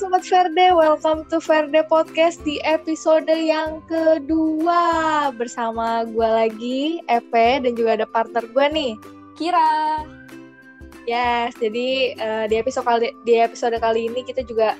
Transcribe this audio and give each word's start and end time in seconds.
Sobat 0.00 0.24
Verde, 0.24 0.72
welcome 0.72 1.28
to 1.28 1.36
Verde 1.44 1.84
Podcast 1.84 2.40
di 2.40 2.56
episode 2.64 3.28
yang 3.28 3.84
kedua. 3.84 5.28
Bersama 5.36 6.08
gue 6.08 6.24
lagi, 6.24 7.04
Epe, 7.04 7.60
dan 7.60 7.76
juga 7.76 8.00
ada 8.00 8.08
partner 8.08 8.48
gue 8.48 8.66
nih 8.72 8.92
Kira. 9.36 10.00
Yes, 11.04 11.52
jadi 11.60 12.16
uh, 12.16 12.44
di 12.48 12.56
episode 12.56 12.88
kali 12.88 13.12
di 13.28 13.44
episode 13.44 13.76
kali 13.76 14.08
ini 14.08 14.24
kita 14.24 14.40
juga 14.48 14.72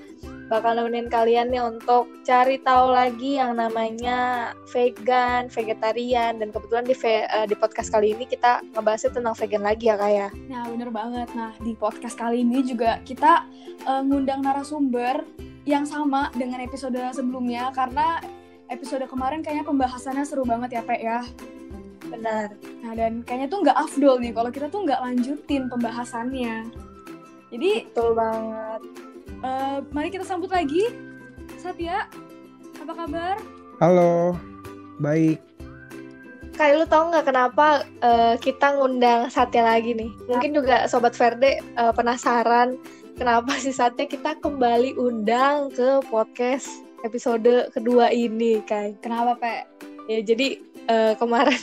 bakal 0.51 0.75
nemenin 0.75 1.07
kalian 1.07 1.55
nih 1.55 1.63
untuk 1.63 2.11
cari 2.27 2.59
tahu 2.59 2.91
lagi 2.91 3.39
yang 3.39 3.55
namanya 3.55 4.51
vegan, 4.75 5.47
vegetarian 5.47 6.43
dan 6.43 6.51
kebetulan 6.51 6.83
di 6.83 6.99
uh, 6.99 7.47
di 7.47 7.55
podcast 7.55 7.95
kali 7.95 8.19
ini 8.19 8.27
kita 8.27 8.59
ngebahasnya 8.75 9.15
tentang 9.15 9.39
vegan 9.39 9.63
lagi 9.63 9.87
ya 9.87 9.95
kak 9.95 10.11
ya. 10.11 10.29
Nah 10.51 10.67
bener 10.67 10.91
banget. 10.91 11.31
Nah 11.39 11.55
di 11.63 11.79
podcast 11.79 12.19
kali 12.19 12.43
ini 12.43 12.67
juga 12.67 12.99
kita 13.07 13.47
uh, 13.87 14.03
ngundang 14.03 14.43
narasumber 14.43 15.23
yang 15.63 15.87
sama 15.87 16.35
dengan 16.35 16.59
episode 16.67 16.99
sebelumnya 17.15 17.71
karena 17.71 18.19
episode 18.75 19.07
kemarin 19.07 19.47
kayaknya 19.47 19.63
pembahasannya 19.63 20.27
seru 20.27 20.43
banget 20.43 20.77
ya 20.77 20.83
Pak 20.83 20.99
ya. 20.99 21.23
Benar. 22.11 22.59
Nah 22.83 22.93
dan 22.99 23.23
kayaknya 23.23 23.47
tuh 23.47 23.63
nggak 23.63 23.79
afdol 23.79 24.19
nih 24.19 24.35
kalau 24.35 24.51
kita 24.51 24.67
tuh 24.67 24.83
nggak 24.83 24.99
lanjutin 24.99 25.71
pembahasannya. 25.71 26.67
Jadi 27.55 27.87
betul 27.87 28.19
banget 28.19 29.10
Uh, 29.41 29.81
mari 29.97 30.13
kita 30.13 30.25
sambut 30.29 30.53
lagi 30.53 30.93
Satya. 31.57 32.05
Apa 32.77 32.93
kabar? 32.93 33.37
Halo, 33.81 34.37
baik. 35.01 35.41
Kayak 36.61 36.85
lu 36.85 36.85
tau 36.85 37.09
nggak 37.09 37.25
kenapa 37.25 37.89
uh, 38.05 38.37
kita 38.37 38.77
ngundang 38.77 39.33
Satya 39.33 39.65
lagi 39.65 39.97
nih? 39.97 40.13
Mungkin 40.29 40.53
juga 40.53 40.85
Sobat 40.93 41.17
Verde 41.17 41.57
uh, 41.81 41.89
penasaran 41.89 42.77
kenapa 43.17 43.57
sih 43.57 43.73
Satya 43.73 44.05
kita 44.05 44.37
kembali 44.45 45.01
undang 45.01 45.73
ke 45.73 46.05
podcast 46.13 46.69
episode 47.01 47.73
kedua 47.73 48.13
ini, 48.13 48.61
Kai. 48.69 48.93
Kenapa, 49.01 49.41
Pe? 49.41 49.65
Ya, 50.13 50.21
jadi 50.21 50.61
uh, 50.93 51.17
kemarin 51.17 51.57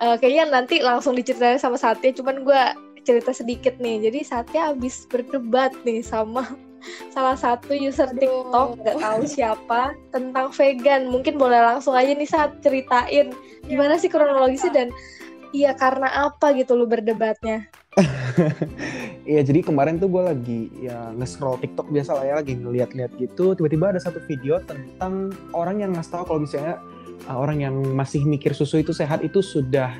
uh, 0.00 0.16
kayaknya 0.16 0.48
nanti 0.48 0.80
langsung 0.80 1.12
diceritain 1.12 1.60
sama 1.60 1.76
Satya, 1.76 2.16
cuman 2.16 2.40
gue 2.40 2.62
cerita 3.04 3.36
sedikit 3.36 3.76
nih. 3.76 4.08
Jadi 4.08 4.24
Satya 4.24 4.72
habis 4.72 5.04
berdebat 5.12 5.76
nih 5.84 6.00
sama 6.00 6.48
salah 7.10 7.36
satu 7.36 7.72
user 7.72 8.10
Aduh. 8.10 8.20
TikTok 8.20 8.68
nggak 8.82 8.96
tahu 8.98 9.20
siapa 9.28 9.82
tentang 10.10 10.50
vegan. 10.52 11.08
Mungkin 11.08 11.34
boleh 11.36 11.60
langsung 11.60 11.94
aja 11.94 12.12
nih 12.12 12.28
saat 12.28 12.58
ceritain 12.60 13.32
gimana 13.66 13.96
sih 13.96 14.10
kronologisnya 14.10 14.72
dan 14.72 14.88
iya 15.54 15.76
karena 15.76 16.30
apa 16.30 16.52
gitu 16.56 16.74
lu 16.74 16.88
berdebatnya. 16.88 17.68
Iya 19.22 19.46
jadi 19.46 19.62
kemarin 19.62 20.02
tuh 20.02 20.10
gue 20.10 20.18
lagi 20.18 20.60
ya 20.82 21.14
nge-scroll 21.14 21.62
TikTok 21.62 21.94
biasa 21.94 22.18
lah 22.18 22.24
ya 22.26 22.34
lagi 22.42 22.58
ngeliat-liat 22.58 23.14
gitu 23.22 23.54
tiba-tiba 23.54 23.94
ada 23.94 24.02
satu 24.02 24.18
video 24.26 24.58
tentang 24.66 25.30
orang 25.54 25.78
yang 25.78 25.94
ngasih 25.94 26.18
tahu 26.18 26.24
kalau 26.26 26.40
misalnya 26.42 26.82
uh, 27.30 27.38
orang 27.38 27.62
yang 27.62 27.74
masih 27.94 28.26
mikir 28.26 28.50
susu 28.50 28.82
itu 28.82 28.90
sehat 28.90 29.22
itu 29.22 29.38
sudah 29.38 29.94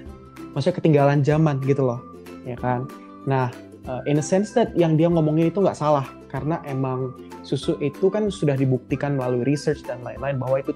maksudnya 0.59 0.75
ketinggalan 0.75 1.23
zaman 1.23 1.63
gitu 1.63 1.87
loh 1.87 2.03
ya 2.43 2.59
kan. 2.59 2.91
Nah 3.23 3.55
uh, 3.89 4.03
in 4.07 4.19
a 4.19 4.25
sense 4.25 4.55
that 4.55 4.71
yang 4.79 4.95
dia 4.95 5.09
ngomongin 5.11 5.51
itu 5.51 5.59
nggak 5.63 5.79
salah 5.79 6.07
karena 6.31 6.63
emang 6.67 7.15
susu 7.43 7.77
itu 7.83 8.09
kan 8.09 8.31
sudah 8.31 8.55
dibuktikan 8.55 9.19
melalui 9.19 9.45
research 9.47 9.83
dan 9.85 10.01
lain-lain 10.07 10.39
bahwa 10.39 10.63
itu 10.63 10.73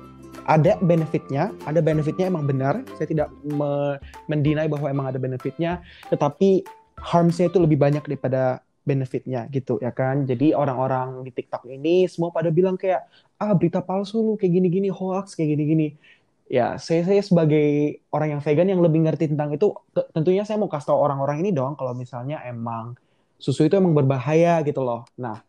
ada 0.46 0.78
benefitnya, 0.78 1.50
ada 1.66 1.82
benefitnya 1.82 2.30
emang 2.30 2.46
benar. 2.46 2.78
Saya 2.94 3.10
tidak 3.10 3.28
me 3.42 3.98
mendinai 4.30 4.70
bahwa 4.70 4.86
emang 4.86 5.06
ada 5.10 5.18
benefitnya, 5.18 5.82
tetapi 6.06 6.62
harmsnya 7.02 7.50
itu 7.50 7.58
lebih 7.58 7.76
banyak 7.82 8.06
daripada 8.06 8.62
benefitnya 8.86 9.50
gitu 9.50 9.82
ya 9.82 9.90
kan. 9.90 10.22
Jadi 10.22 10.54
orang-orang 10.54 11.26
di 11.26 11.34
TikTok 11.34 11.66
ini 11.66 12.06
semua 12.06 12.30
pada 12.30 12.54
bilang 12.54 12.78
kayak 12.78 13.02
ah 13.42 13.52
berita 13.58 13.82
palsu 13.82 14.22
lu 14.22 14.32
kayak 14.38 14.62
gini-gini 14.62 14.88
hoax 14.88 15.34
kayak 15.34 15.58
gini-gini. 15.58 15.98
Ya 16.46 16.78
saya 16.78 17.02
saya 17.02 17.22
sebagai 17.26 17.98
orang 18.14 18.38
yang 18.38 18.42
vegan 18.42 18.70
yang 18.70 18.80
lebih 18.82 19.02
ngerti 19.02 19.34
tentang 19.34 19.50
itu 19.50 19.74
tentunya 20.14 20.46
saya 20.46 20.62
mau 20.62 20.70
kasih 20.70 20.94
tahu 20.94 20.98
orang-orang 21.02 21.42
ini 21.42 21.50
dong 21.50 21.74
kalau 21.74 21.90
misalnya 21.90 22.38
emang 22.46 22.94
susu 23.36 23.66
itu 23.66 23.74
emang 23.74 23.92
berbahaya 23.92 24.62
gitu 24.62 24.82
loh. 24.86 25.02
Nah 25.18 25.42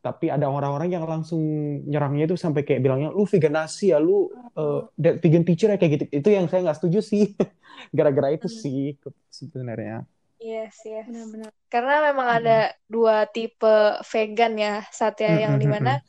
tapi 0.00 0.32
ada 0.32 0.48
orang-orang 0.48 0.88
yang 0.92 1.04
langsung 1.04 1.40
nyerangnya 1.84 2.32
itu 2.32 2.36
sampai 2.40 2.64
kayak 2.64 2.80
bilangnya 2.80 3.12
lu 3.12 3.28
veganasi 3.28 3.92
ya 3.92 4.00
lu 4.00 4.32
uh, 4.56 4.88
vegan 4.96 5.44
teacher 5.44 5.68
ya 5.72 5.76
kayak 5.76 5.92
gitu 6.00 6.04
itu 6.08 6.28
yang 6.32 6.48
saya 6.48 6.64
nggak 6.64 6.78
setuju 6.80 7.04
sih 7.04 7.36
gara-gara 7.96 8.32
itu 8.32 8.48
hmm. 8.48 8.58
sih 8.60 8.96
sebenarnya 9.28 10.08
Yes, 10.44 10.76
yes. 10.84 11.08
Benar-benar. 11.08 11.56
Karena 11.72 12.04
memang 12.12 12.28
hmm. 12.28 12.38
ada 12.44 12.58
dua 12.84 13.24
tipe 13.24 13.96
vegan 14.04 14.52
ya, 14.60 14.84
saat 14.92 15.16
ya 15.16 15.40
yang 15.40 15.56
di 15.56 15.64
mana 15.64 16.04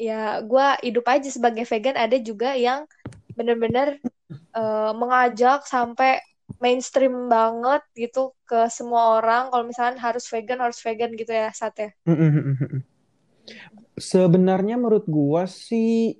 ya 0.00 0.40
gue 0.40 0.66
hidup 0.80 1.04
aja 1.04 1.28
sebagai 1.28 1.68
vegan, 1.68 1.92
ada 1.92 2.16
juga 2.16 2.56
yang 2.56 2.88
benar-benar 3.36 4.00
uh, 4.56 4.92
mengajak 4.96 5.68
sampai 5.68 6.24
mainstream 6.58 7.28
banget 7.28 7.84
gitu 7.92 8.32
ke 8.48 8.66
semua 8.72 9.20
orang. 9.20 9.52
Kalau 9.52 9.64
misalnya 9.68 10.00
harus 10.00 10.24
vegan, 10.32 10.58
harus 10.62 10.80
vegan 10.80 11.12
gitu 11.14 11.30
ya, 11.30 11.52
saat 11.52 11.76
ya. 11.76 11.90
Sebenarnya 13.96 14.80
menurut 14.80 15.04
gua 15.06 15.44
sih 15.46 16.18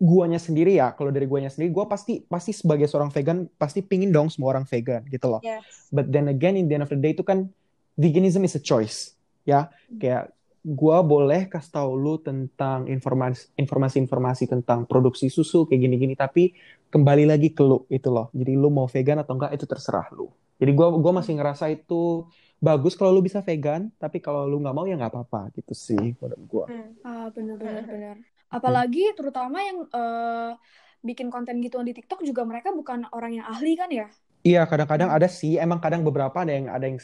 guanya 0.00 0.40
sendiri 0.40 0.80
ya 0.80 0.96
kalau 0.96 1.12
dari 1.12 1.28
guanya 1.28 1.52
sendiri 1.52 1.68
gua 1.76 1.84
pasti 1.84 2.24
pasti 2.24 2.56
sebagai 2.56 2.88
seorang 2.88 3.12
vegan 3.12 3.44
pasti 3.60 3.84
pingin 3.84 4.08
dong 4.08 4.32
semua 4.32 4.56
orang 4.56 4.64
vegan 4.64 5.04
gitu 5.12 5.28
loh 5.28 5.44
yes. 5.44 5.92
but 5.92 6.08
then 6.08 6.32
again 6.32 6.56
in 6.56 6.72
the 6.72 6.72
end 6.72 6.80
of 6.80 6.88
the 6.88 6.96
day 6.96 7.12
itu 7.12 7.20
kan 7.20 7.52
veganism 8.00 8.40
is 8.40 8.56
a 8.56 8.62
choice 8.64 9.12
ya 9.44 9.68
hmm. 9.68 10.00
kayak 10.00 10.32
gua 10.60 11.00
boleh 11.00 11.48
kasih 11.48 11.72
tau 11.72 11.92
lu 11.96 12.20
tentang 12.20 12.84
informasi 12.86 13.56
informasi 13.56 13.96
informasi 14.04 14.44
tentang 14.48 14.84
produksi 14.84 15.32
susu 15.32 15.64
kayak 15.64 15.80
gini-gini 15.88 16.14
tapi 16.14 16.52
kembali 16.92 17.24
lagi 17.28 17.56
ke 17.56 17.62
lu 17.64 17.88
itu 17.88 18.08
loh. 18.12 18.28
Jadi 18.36 18.52
lu 18.54 18.68
mau 18.68 18.84
vegan 18.84 19.24
atau 19.24 19.36
enggak 19.36 19.56
itu 19.56 19.64
terserah 19.64 20.08
lu. 20.12 20.28
Jadi 20.60 20.70
gua 20.76 20.92
gua 20.96 21.22
masih 21.24 21.36
ngerasa 21.40 21.72
itu 21.72 22.28
bagus 22.60 22.92
kalau 22.92 23.16
lu 23.16 23.24
bisa 23.24 23.40
vegan 23.40 23.88
tapi 23.96 24.20
kalau 24.20 24.44
lu 24.44 24.60
nggak 24.60 24.76
mau 24.76 24.84
ya 24.84 25.00
nggak 25.00 25.12
apa-apa 25.16 25.48
gitu 25.56 25.72
sih 25.72 26.12
menurut 26.20 26.42
gua. 26.44 26.66
Hmm. 26.68 26.92
ah 27.00 27.26
benar-benar 27.32 27.84
benar 27.88 28.16
apalagi 28.50 29.10
hmm. 29.10 29.16
terutama 29.16 29.58
yang 29.62 29.78
uh, 29.94 30.52
bikin 31.00 31.32
konten 31.32 31.62
gitu 31.64 31.80
di 31.80 31.96
TikTok 31.96 32.20
juga 32.26 32.44
mereka 32.44 32.74
bukan 32.74 33.08
orang 33.14 33.40
yang 33.40 33.46
ahli 33.48 33.72
kan 33.78 33.88
ya? 33.88 34.06
Iya 34.40 34.64
kadang-kadang 34.68 35.08
ada 35.08 35.28
sih 35.28 35.56
emang 35.56 35.80
kadang 35.80 36.04
beberapa 36.04 36.32
ada 36.32 36.52
yang 36.52 36.68
ada 36.68 36.84
yang 36.84 37.00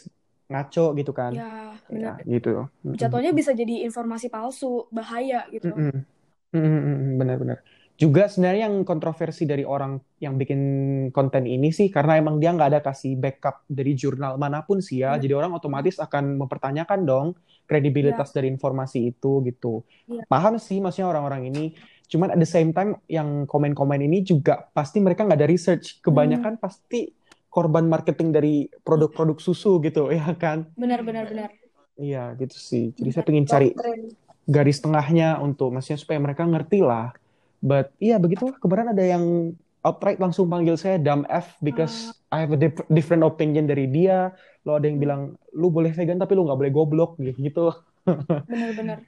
ngaco 0.47 0.95
gitu 0.95 1.13
kan 1.13 1.35
ya 1.35 1.75
benar 1.91 2.23
ya, 2.23 2.39
gitu 2.39 2.71
jatuhnya 2.95 3.35
bisa 3.35 3.51
jadi 3.51 3.83
informasi 3.87 4.31
palsu 4.31 4.87
bahaya 4.95 5.47
gitu 5.51 5.71
mm 5.75 6.07
-mm. 6.55 7.19
benar-benar 7.19 7.59
juga 7.97 8.29
sebenarnya 8.29 8.69
yang 8.69 8.85
kontroversi 8.85 9.49
dari 9.49 9.65
orang 9.65 9.97
yang 10.21 10.37
bikin 10.37 10.61
konten 11.17 11.49
ini 11.49 11.73
sih 11.73 11.89
karena 11.89 12.21
emang 12.21 12.37
dia 12.37 12.53
nggak 12.53 12.77
ada 12.77 12.81
kasih 12.85 13.17
backup 13.17 13.65
dari 13.65 13.97
jurnal 13.97 14.37
mana 14.37 14.61
pun 14.69 14.85
sih 14.85 15.01
ya. 15.01 15.17
Hmm. 15.17 15.21
Jadi 15.25 15.33
orang 15.33 15.57
otomatis 15.57 15.97
akan 15.97 16.37
mempertanyakan 16.37 17.09
dong 17.09 17.27
kredibilitas 17.65 18.29
ya. 18.31 18.35
dari 18.37 18.53
informasi 18.53 19.17
itu 19.17 19.41
gitu. 19.49 19.81
Ya. 20.13 20.29
Paham 20.29 20.61
sih 20.61 20.77
maksudnya 20.77 21.09
orang-orang 21.09 21.49
ini. 21.49 21.73
Cuman 22.07 22.37
at 22.37 22.39
the 22.39 22.47
same 22.47 22.77
time 22.77 23.01
yang 23.09 23.49
komen-komen 23.49 24.05
ini 24.05 24.21
juga 24.23 24.69
pasti 24.77 25.01
mereka 25.01 25.25
nggak 25.25 25.41
ada 25.41 25.49
research. 25.49 26.05
Kebanyakan 26.05 26.61
hmm. 26.61 26.63
pasti 26.63 27.17
korban 27.57 27.89
marketing 27.89 28.37
dari 28.37 28.69
produk-produk 28.85 29.41
susu 29.41 29.81
gitu 29.81 30.13
ya 30.17 30.37
kan. 30.37 30.69
Benar-benar 30.77 31.25
benar. 31.33 31.51
Iya 31.97 32.37
gitu 32.37 32.57
sih. 32.61 32.93
Jadi 32.93 33.09
saya 33.09 33.25
pengen 33.25 33.49
cari 33.49 33.73
garis 34.45 34.85
tengahnya 34.85 35.41
untuk 35.41 35.73
maksudnya 35.73 35.97
supaya 35.97 36.21
mereka 36.21 36.45
ngerti 36.45 36.85
lah. 36.85 37.17
But 37.65 37.97
iya 37.97 38.21
begitu 38.21 38.53
kemarin 38.61 38.93
ada 38.93 39.01
yang 39.01 39.57
outright 39.81 40.21
langsung 40.21 40.53
panggil 40.53 40.77
saya 40.77 41.01
dumb 41.01 41.25
F 41.33 41.57
because 41.65 42.13
uh. 42.29 42.37
I 42.37 42.45
have 42.45 42.53
a 42.53 42.61
diff 42.61 42.77
different 42.93 43.25
opinion 43.25 43.65
dari 43.65 43.89
dia. 43.89 44.37
Lo 44.69 44.77
ada 44.77 44.85
yang 44.85 45.01
bilang 45.01 45.41
lu 45.57 45.73
boleh 45.73 45.97
vegan 45.97 46.21
tapi 46.21 46.37
lu 46.37 46.45
nggak 46.45 46.61
boleh 46.61 46.73
goblok 46.77 47.17
gitu. 47.41 47.73
Bener-bener 48.45 49.01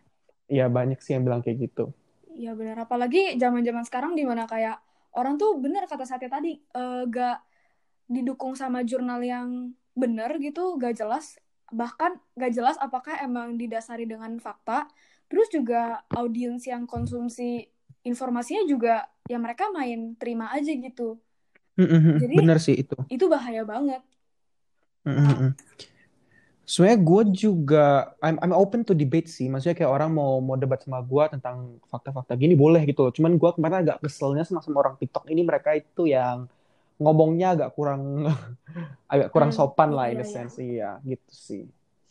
Iya 0.48 0.72
banyak 0.72 0.98
sih 1.04 1.12
yang 1.12 1.28
bilang 1.28 1.44
kayak 1.44 1.68
gitu. 1.68 1.92
Iya 2.32 2.56
benar. 2.56 2.88
Apalagi 2.88 3.36
zaman-zaman 3.36 3.84
sekarang 3.84 4.16
di 4.16 4.24
mana 4.24 4.48
kayak 4.48 4.80
orang 5.12 5.36
tuh 5.36 5.60
bener 5.60 5.84
kata 5.84 6.08
saya 6.08 6.24
tadi 6.24 6.56
uh, 6.72 7.04
gak 7.04 7.36
didukung 8.08 8.56
sama 8.56 8.82
jurnal 8.82 9.20
yang 9.20 9.76
bener 9.93 10.40
gitu 10.40 10.81
gak 10.81 10.96
jelas 10.96 11.37
bahkan 11.69 12.16
gak 12.34 12.56
jelas 12.56 12.81
apakah 12.81 13.20
emang 13.20 13.60
didasari 13.60 14.08
dengan 14.08 14.40
fakta 14.40 14.88
terus 15.28 15.52
juga 15.52 16.00
audiens 16.16 16.64
yang 16.64 16.88
konsumsi 16.88 17.69
informasinya 18.08 18.64
juga 18.64 19.05
ya 19.28 19.37
mereka 19.37 19.69
main 19.69 20.16
terima 20.16 20.49
aja 20.56 20.72
gitu. 20.72 21.20
Mm-hmm. 21.76 22.16
Jadi 22.19 22.34
bener 22.34 22.58
sih 22.58 22.75
itu. 22.75 22.96
Itu 23.12 23.28
bahaya 23.28 23.62
banget. 23.62 24.02
Mm-hmm. 25.04 25.50
Sebenarnya 26.69 27.00
gue 27.00 27.22
juga 27.32 27.84
I'm 28.20 28.37
I'm 28.40 28.52
open 28.56 28.84
to 28.88 28.96
debate 28.96 29.28
sih. 29.28 29.46
Maksudnya 29.52 29.76
kayak 29.76 29.93
orang 29.93 30.11
mau 30.16 30.40
mau 30.40 30.56
debat 30.56 30.81
sama 30.81 31.04
gue 31.04 31.25
tentang 31.32 31.81
fakta-fakta 31.88 32.34
gini 32.34 32.56
boleh 32.56 32.82
gitu 32.88 33.08
loh. 33.08 33.12
Cuman 33.14 33.37
gue 33.37 33.50
kemarin 33.56 33.84
agak 33.87 34.04
keselnya 34.04 34.44
sama 34.49 34.64
sama 34.64 34.81
orang 34.81 34.96
TikTok 34.96 35.28
ini 35.28 35.44
mereka 35.44 35.76
itu 35.76 36.08
yang 36.08 36.49
ngomongnya 36.98 37.54
agak 37.54 37.70
kurang 37.78 38.26
agak 39.12 39.28
kurang 39.34 39.50
hmm, 39.50 39.58
sopan 39.58 39.90
lah 39.94 40.10
in 40.12 40.20
a 40.20 40.22
iya, 40.22 40.26
iya. 40.26 40.34
sense 40.34 40.56
iya 40.60 40.90
gitu 41.06 41.32
sih. 41.32 41.64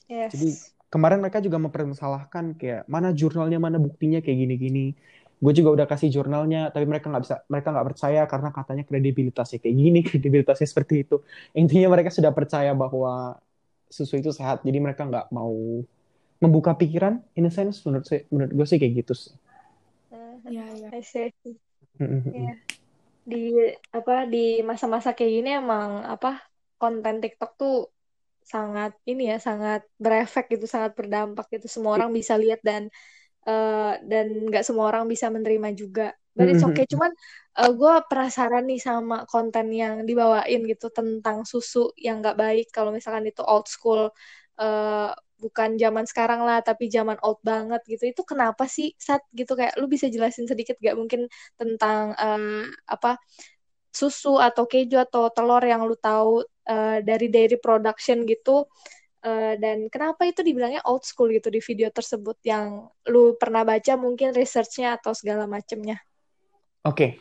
Yes. 0.07 0.31
Jadi 0.33 0.47
kemarin 0.87 1.19
mereka 1.19 1.43
juga 1.43 1.59
mempermasalahkan 1.59 2.55
kayak 2.55 2.87
mana 2.87 3.11
jurnalnya 3.11 3.59
mana 3.59 3.77
buktinya 3.77 4.23
kayak 4.23 4.37
gini-gini 4.47 4.95
gue 5.37 5.53
juga 5.53 5.69
udah 5.77 5.85
kasih 5.85 6.09
jurnalnya 6.09 6.73
tapi 6.73 6.89
mereka 6.89 7.13
nggak 7.13 7.23
bisa 7.27 7.35
mereka 7.45 7.69
nggak 7.69 7.87
percaya 7.93 8.21
karena 8.25 8.49
katanya 8.49 8.83
kredibilitasnya 8.89 9.57
kayak 9.61 9.75
gini 9.77 9.99
kredibilitasnya 10.07 10.65
seperti 10.65 11.05
itu 11.05 11.21
intinya 11.53 11.93
mereka 11.93 12.09
sudah 12.09 12.33
percaya 12.33 12.73
bahwa 12.73 13.37
susu 13.85 14.17
itu 14.17 14.33
sehat 14.33 14.65
jadi 14.65 14.81
mereka 14.81 15.05
nggak 15.05 15.29
mau 15.29 15.53
membuka 16.41 16.73
pikiran 16.73 17.21
in 17.37 17.45
a 17.45 17.53
sense 17.53 17.85
menurut 17.85 18.05
saya 18.09 18.25
menurut 18.33 18.51
gue 18.57 18.65
sih 18.65 18.77
kayak 18.81 18.93
gitu 19.05 19.13
sih 19.13 19.33
Iya, 20.47 20.63
iya. 20.79 20.89
I 20.95 21.01
see, 21.03 21.27
I 21.27 21.31
see. 21.43 21.55
Mm-mm. 21.99 22.57
Di 23.31 23.37
apa 23.97 24.13
di 24.33 24.63
masa-masa 24.69 25.09
kayak 25.17 25.31
gini 25.35 25.49
emang 25.61 25.89
apa 26.13 26.27
konten 26.79 27.15
TikTok 27.23 27.51
tuh 27.59 27.73
sangat 28.53 28.91
ini 29.11 29.23
ya 29.31 29.37
sangat 29.47 29.81
berefek 30.03 30.45
gitu 30.53 30.65
sangat 30.75 30.91
berdampak 30.99 31.45
gitu. 31.53 31.67
Semua 31.75 31.91
orang 31.99 32.11
bisa 32.15 32.33
lihat 32.39 32.59
dan 32.63 32.83
eh, 33.49 33.93
dan 34.11 34.25
nggak 34.49 34.63
semua 34.67 34.85
orang 34.91 35.05
bisa 35.13 35.27
menerima 35.35 35.69
juga. 35.81 36.07
But 36.37 36.47
it's 36.53 36.63
okay. 36.67 36.85
Cuman 36.87 37.11
gue 37.79 37.93
penasaran 38.09 38.63
nih 38.69 38.79
sama 38.81 39.25
konten 39.31 39.67
yang 39.73 39.95
dibawain 40.09 40.61
gitu 40.71 40.87
tentang 40.93 41.43
susu 41.49 41.91
yang 41.99 42.21
nggak 42.23 42.37
baik. 42.39 42.65
Kalau 42.75 42.91
misalkan 42.95 43.25
itu 43.31 43.41
old 43.43 43.67
school 43.67 44.11
eh, 44.61 45.11
bukan 45.37 45.77
zaman 45.77 46.05
sekarang 46.09 46.41
lah 46.43 46.59
tapi 46.65 46.89
zaman 46.89 47.17
old 47.23 47.39
banget 47.45 47.81
gitu. 47.87 48.09
Itu 48.09 48.21
kenapa 48.27 48.65
sih 48.69 48.93
saat 48.97 49.23
gitu 49.33 49.53
kayak 49.53 49.77
lu 49.79 49.85
bisa 49.89 50.09
jelasin 50.09 50.49
sedikit 50.49 50.77
gak 50.81 50.97
mungkin 50.97 51.29
tentang 51.55 52.13
eh, 52.17 52.69
apa 52.89 53.21
susu 53.93 54.37
atau 54.37 54.69
keju 54.69 55.01
atau 55.01 55.33
telur 55.33 55.63
yang 55.65 55.81
lu 55.85 55.97
tahu 55.97 56.45
eh, 56.67 56.99
dari 57.01 57.27
dairy 57.31 57.57
production 57.57 58.25
gitu? 58.25 58.69
Eh, 59.27 59.57
dan 59.57 59.89
kenapa 59.89 60.29
itu 60.29 60.45
dibilangnya 60.45 60.85
old 60.85 61.01
school 61.01 61.33
gitu 61.33 61.49
di 61.49 61.57
video 61.59 61.89
tersebut 61.89 62.37
yang 62.45 62.85
lu 63.09 63.33
pernah 63.35 63.65
baca 63.65 63.97
mungkin 63.97 64.31
researchnya 64.31 65.01
atau 65.01 65.11
segala 65.17 65.49
macemnya? 65.49 65.97
Oke, 66.85 67.19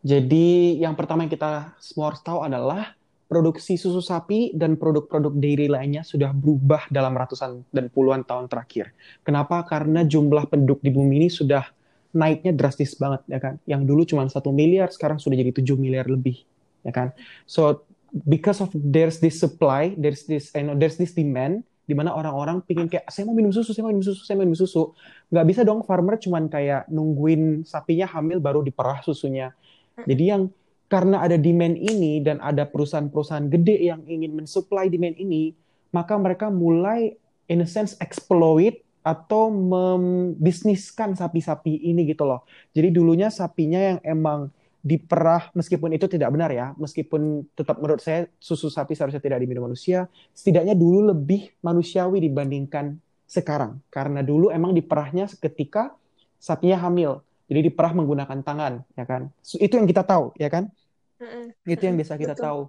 jadi 0.00 0.78
yang 0.80 0.94
pertama 0.96 1.26
yang 1.26 1.32
kita 1.34 1.74
semua 1.82 2.14
harus 2.14 2.22
tahu 2.24 2.46
adalah 2.46 2.94
produksi 3.32 3.80
susu 3.80 4.04
sapi 4.04 4.52
dan 4.52 4.76
produk-produk 4.76 5.32
dairy 5.40 5.72
lainnya 5.72 6.04
sudah 6.04 6.36
berubah 6.36 6.84
dalam 6.92 7.16
ratusan 7.16 7.64
dan 7.72 7.88
puluhan 7.88 8.28
tahun 8.28 8.44
terakhir. 8.52 8.92
Kenapa? 9.24 9.64
Karena 9.64 10.04
jumlah 10.04 10.52
penduduk 10.52 10.84
di 10.84 10.92
bumi 10.92 11.24
ini 11.24 11.28
sudah 11.32 11.64
naiknya 12.12 12.52
drastis 12.52 12.92
banget, 13.00 13.24
ya 13.32 13.40
kan? 13.40 13.56
Yang 13.64 13.82
dulu 13.88 14.02
cuma 14.04 14.28
satu 14.28 14.52
miliar, 14.52 14.92
sekarang 14.92 15.16
sudah 15.16 15.32
jadi 15.32 15.48
7 15.48 15.80
miliar 15.80 16.04
lebih, 16.04 16.44
ya 16.84 16.92
kan? 16.92 17.16
So 17.48 17.88
because 18.12 18.60
of 18.60 18.68
there's 18.76 19.16
this 19.16 19.40
supply, 19.40 19.96
there's 19.96 20.28
this, 20.28 20.52
you 20.52 20.68
know, 20.68 20.76
there's 20.76 21.00
this 21.00 21.16
demand, 21.16 21.64
di 21.88 21.96
mana 21.96 22.12
orang-orang 22.12 22.60
pingin 22.68 22.92
kayak 22.92 23.08
saya 23.08 23.24
mau 23.24 23.32
minum 23.32 23.48
susu, 23.48 23.72
saya 23.72 23.88
mau 23.88 23.96
minum 23.96 24.04
susu, 24.04 24.20
saya 24.28 24.36
mau 24.36 24.44
minum 24.44 24.60
susu. 24.60 24.92
Nggak 25.32 25.46
bisa 25.48 25.60
dong 25.64 25.80
farmer 25.88 26.20
cuman 26.20 26.52
kayak 26.52 26.84
nungguin 26.92 27.64
sapinya 27.64 28.04
hamil 28.12 28.44
baru 28.44 28.60
diperah 28.60 29.00
susunya. 29.00 29.56
Jadi 30.04 30.24
yang 30.28 30.52
karena 30.92 31.24
ada 31.24 31.40
demand 31.40 31.80
ini 31.80 32.20
dan 32.20 32.36
ada 32.44 32.68
perusahaan-perusahaan 32.68 33.48
gede 33.48 33.88
yang 33.88 34.04
ingin 34.04 34.36
mensuplai 34.36 34.92
demand 34.92 35.16
ini, 35.16 35.56
maka 35.88 36.20
mereka 36.20 36.52
mulai 36.52 37.16
in 37.48 37.64
a 37.64 37.68
sense 37.68 37.96
exploit 37.96 38.84
atau 39.00 39.48
membisniskan 39.48 41.16
sapi-sapi 41.16 41.80
ini 41.88 42.04
gitu 42.04 42.28
loh. 42.28 42.44
Jadi 42.76 42.92
dulunya 42.92 43.32
sapinya 43.32 43.80
yang 43.80 43.98
emang 44.04 44.52
diperah 44.84 45.48
meskipun 45.56 45.96
itu 45.96 46.04
tidak 46.12 46.28
benar 46.28 46.52
ya, 46.52 46.76
meskipun 46.76 47.48
tetap 47.56 47.80
menurut 47.80 48.04
saya 48.04 48.28
susu 48.36 48.68
sapi 48.68 48.92
seharusnya 48.92 49.24
tidak 49.24 49.40
diminum 49.40 49.72
manusia, 49.72 50.12
setidaknya 50.36 50.76
dulu 50.76 51.08
lebih 51.16 51.56
manusiawi 51.64 52.20
dibandingkan 52.20 53.00
sekarang. 53.24 53.80
Karena 53.88 54.20
dulu 54.20 54.52
emang 54.52 54.76
diperahnya 54.76 55.24
ketika 55.40 55.96
sapinya 56.36 56.84
hamil. 56.84 57.24
Jadi 57.48 57.72
diperah 57.72 57.92
menggunakan 57.96 58.38
tangan, 58.44 58.84
ya 58.92 59.04
kan? 59.08 59.32
Itu 59.40 59.80
yang 59.80 59.88
kita 59.88 60.04
tahu, 60.04 60.36
ya 60.36 60.52
kan? 60.52 60.68
Itu 61.62 61.82
yang 61.86 61.96
biasa 61.98 62.14
kita 62.18 62.34
Betul. 62.34 62.44
tahu. 62.44 62.62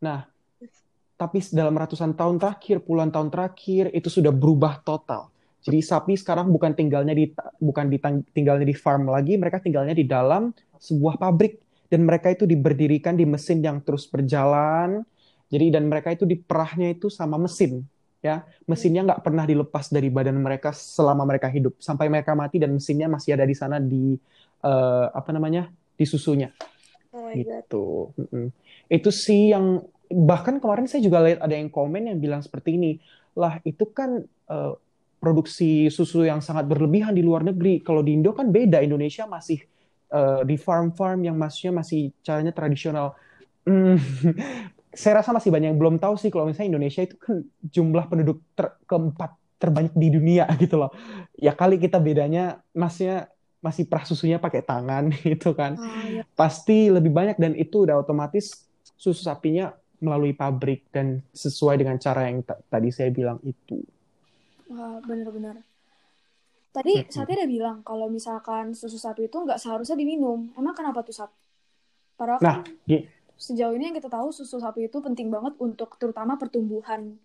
Nah, 0.00 0.18
tapi 1.20 1.38
dalam 1.52 1.76
ratusan 1.76 2.16
tahun 2.16 2.40
terakhir, 2.40 2.80
puluhan 2.80 3.12
tahun 3.12 3.28
terakhir 3.28 3.92
itu 3.92 4.08
sudah 4.08 4.32
berubah 4.32 4.80
total. 4.80 5.28
Jadi 5.60 5.84
sapi 5.84 6.16
sekarang 6.16 6.48
bukan 6.48 6.72
tinggalnya 6.72 7.12
di 7.12 7.28
bukan 7.60 7.92
di 7.92 8.00
tinggalnya 8.32 8.64
di 8.64 8.72
farm 8.72 9.12
lagi, 9.12 9.36
mereka 9.36 9.60
tinggalnya 9.60 9.92
di 9.92 10.08
dalam 10.08 10.48
sebuah 10.80 11.20
pabrik 11.20 11.60
dan 11.92 12.08
mereka 12.08 12.32
itu 12.32 12.48
diberdirikan 12.48 13.20
di 13.20 13.28
mesin 13.28 13.60
yang 13.60 13.84
terus 13.84 14.08
berjalan. 14.08 15.04
Jadi 15.52 15.76
dan 15.76 15.84
mereka 15.84 16.16
itu 16.16 16.24
diperahnya 16.24 16.96
itu 16.96 17.12
sama 17.12 17.36
mesin, 17.36 17.84
ya. 18.24 18.40
Mesinnya 18.64 19.04
nggak 19.04 19.20
pernah 19.20 19.44
dilepas 19.44 19.92
dari 19.92 20.08
badan 20.08 20.40
mereka 20.40 20.72
selama 20.72 21.28
mereka 21.28 21.52
hidup 21.52 21.76
sampai 21.84 22.08
mereka 22.08 22.32
mati 22.32 22.56
dan 22.56 22.72
mesinnya 22.72 23.12
masih 23.12 23.36
ada 23.36 23.44
di 23.44 23.52
sana 23.52 23.76
di 23.76 24.16
eh, 24.64 25.06
apa 25.12 25.28
namanya 25.36 25.68
di 26.00 26.08
susunya 26.08 26.48
Oh 27.10 27.26
gitu. 27.34 27.76
Mm-mm. 28.18 28.44
Itu 28.86 29.10
sih 29.10 29.50
yang 29.54 29.82
bahkan 30.10 30.62
kemarin 30.62 30.86
saya 30.86 31.02
juga 31.02 31.18
lihat 31.26 31.40
ada 31.42 31.54
yang 31.58 31.70
komen 31.70 32.06
yang 32.10 32.18
bilang 32.22 32.38
seperti 32.42 32.78
ini. 32.78 32.90
Lah 33.34 33.58
itu 33.66 33.84
kan 33.90 34.22
eh, 34.50 34.72
produksi 35.18 35.90
susu 35.90 36.22
yang 36.26 36.38
sangat 36.38 36.70
berlebihan 36.70 37.10
di 37.18 37.22
luar 37.26 37.42
negeri. 37.42 37.82
Kalau 37.82 38.00
di 38.06 38.14
Indo 38.14 38.30
kan 38.34 38.54
beda. 38.54 38.78
Indonesia 38.86 39.26
masih 39.26 39.58
eh, 40.14 40.40
di 40.46 40.54
farm-farm 40.54 41.26
yang 41.26 41.34
maksudnya 41.38 41.82
masih 41.82 42.14
caranya 42.22 42.54
tradisional. 42.54 43.18
Hmm, 43.66 43.98
saya 45.02 45.22
rasa 45.22 45.30
masih 45.34 45.50
banyak 45.54 45.74
yang 45.74 45.80
belum 45.80 45.96
tahu 46.02 46.14
sih 46.18 46.30
kalau 46.34 46.46
misalnya 46.50 46.76
Indonesia 46.78 47.02
itu 47.06 47.16
kan 47.18 47.42
jumlah 47.62 48.04
penduduk 48.10 48.38
ter- 48.58 48.76
keempat 48.90 49.30
terbanyak 49.60 49.94
di 49.94 50.08
dunia 50.14 50.44
gitu 50.62 50.78
loh. 50.80 50.90
Ya 51.38 51.52
kali 51.54 51.78
kita 51.82 51.98
bedanya 52.02 52.62
masnya 52.74 53.30
masih 53.60 53.84
perah 53.84 54.02
susunya 54.02 54.36
pakai 54.36 54.60
tangan 54.60 55.12
gitu 55.22 55.52
kan 55.52 55.76
Ah, 55.76 56.04
iya. 56.04 56.22
pasti 56.32 56.88
lebih 56.88 57.12
banyak 57.12 57.36
dan 57.36 57.52
itu 57.52 57.84
udah 57.84 58.00
otomatis 58.00 58.64
susu 58.96 59.20
sapinya 59.20 59.70
melalui 59.96 60.32
pabrik 60.32 60.88
dan 60.88 61.20
sesuai 61.30 61.76
dengan 61.76 61.96
cara 61.96 62.24
yang 62.24 62.40
ta- 62.40 62.56
tadi 62.66 62.88
saya 62.88 63.12
bilang 63.12 63.36
itu. 63.42 63.84
Wah, 64.66 64.96
bener-bener. 65.04 65.60
Tadi. 66.70 67.04
Satya 67.04 67.36
udah 67.36 67.50
bilang 67.50 67.76
kalau 67.82 68.08
misalkan 68.08 68.72
susu 68.72 68.96
sapi 68.96 69.26
itu 69.26 69.36
nggak 69.36 69.60
seharusnya 69.60 69.98
diminum. 69.98 70.54
Emang 70.54 70.72
kenapa 70.72 71.04
tuh 71.04 71.12
Sat? 71.12 71.28
Padahal 72.16 72.40
Nah, 72.40 72.64
kan 72.64 73.02
sejauh 73.36 73.72
ini 73.72 73.90
yang 73.90 73.96
kita 73.96 74.08
tahu 74.08 74.30
susu 74.30 74.56
sapi 74.56 74.86
itu 74.86 75.00
penting 75.00 75.28
banget 75.28 75.52
untuk 75.58 75.96
terutama 75.96 76.36
pertumbuhan 76.36 77.16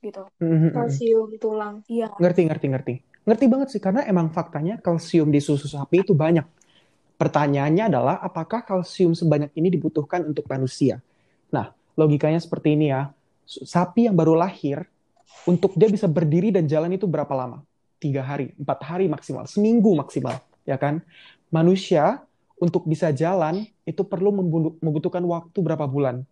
gitu. 0.00 0.24
kalsium 0.72 1.36
tulang 1.36 1.84
Iya. 1.86 2.08
ngerti 2.16 2.48
ngerti 2.48 2.66
ngerti. 2.68 2.94
Ngerti 3.24 3.44
banget 3.46 3.68
sih 3.72 3.82
karena 3.82 4.04
emang 4.08 4.32
faktanya 4.32 4.80
kalsium 4.80 5.28
di 5.28 5.38
susu 5.38 5.68
sapi 5.68 6.02
itu 6.02 6.16
banyak. 6.16 6.44
Pertanyaannya 7.20 7.84
adalah 7.92 8.16
apakah 8.24 8.64
kalsium 8.64 9.12
sebanyak 9.12 9.52
ini 9.52 9.68
dibutuhkan 9.68 10.24
untuk 10.24 10.48
manusia? 10.48 11.04
Nah, 11.52 11.76
logikanya 11.92 12.40
seperti 12.40 12.80
ini 12.80 12.88
ya. 12.88 13.12
Sapi 13.44 14.08
yang 14.08 14.16
baru 14.16 14.38
lahir 14.38 14.88
untuk 15.44 15.76
dia 15.76 15.92
bisa 15.92 16.08
berdiri 16.08 16.48
dan 16.48 16.64
jalan 16.64 16.96
itu 16.96 17.04
berapa 17.04 17.30
lama? 17.36 17.60
Tiga 18.00 18.24
hari, 18.24 18.56
empat 18.56 18.80
hari 18.88 19.06
maksimal, 19.12 19.44
seminggu 19.44 19.92
maksimal, 19.92 20.40
ya 20.64 20.80
kan? 20.80 21.04
Manusia 21.52 22.24
untuk 22.56 22.88
bisa 22.88 23.12
jalan 23.12 23.68
itu 23.84 24.00
perlu 24.00 24.32
membu- 24.32 24.76
membutuhkan 24.80 25.20
waktu 25.28 25.58
berapa 25.60 25.84
bulan? 25.84 26.24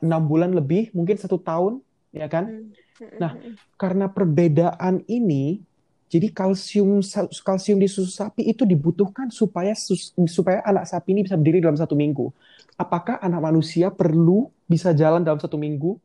Enam 0.00 0.24
bulan 0.24 0.56
lebih, 0.56 0.88
mungkin 0.96 1.20
satu 1.20 1.36
tahun, 1.36 1.84
ya 2.16 2.32
kan? 2.32 2.48
Hmm. 2.48 2.72
Nah, 3.20 3.36
karena 3.76 4.08
perbedaan 4.08 5.04
ini, 5.04 5.60
jadi 6.08 6.32
kalsium 6.32 7.04
kalsium 7.44 7.78
di 7.78 7.88
susu 7.88 8.08
sapi 8.08 8.48
itu 8.48 8.64
dibutuhkan 8.64 9.28
supaya 9.28 9.76
supaya 10.24 10.64
anak 10.64 10.88
sapi 10.88 11.12
ini 11.12 11.28
bisa 11.28 11.36
berdiri 11.36 11.60
dalam 11.60 11.76
satu 11.76 11.92
minggu. 11.92 12.32
Apakah 12.80 13.20
anak 13.20 13.44
manusia 13.44 13.92
perlu 13.92 14.48
bisa 14.64 14.96
jalan 14.96 15.20
dalam 15.20 15.36
satu 15.36 15.60
minggu? 15.60 16.00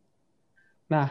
Nah, 0.91 1.07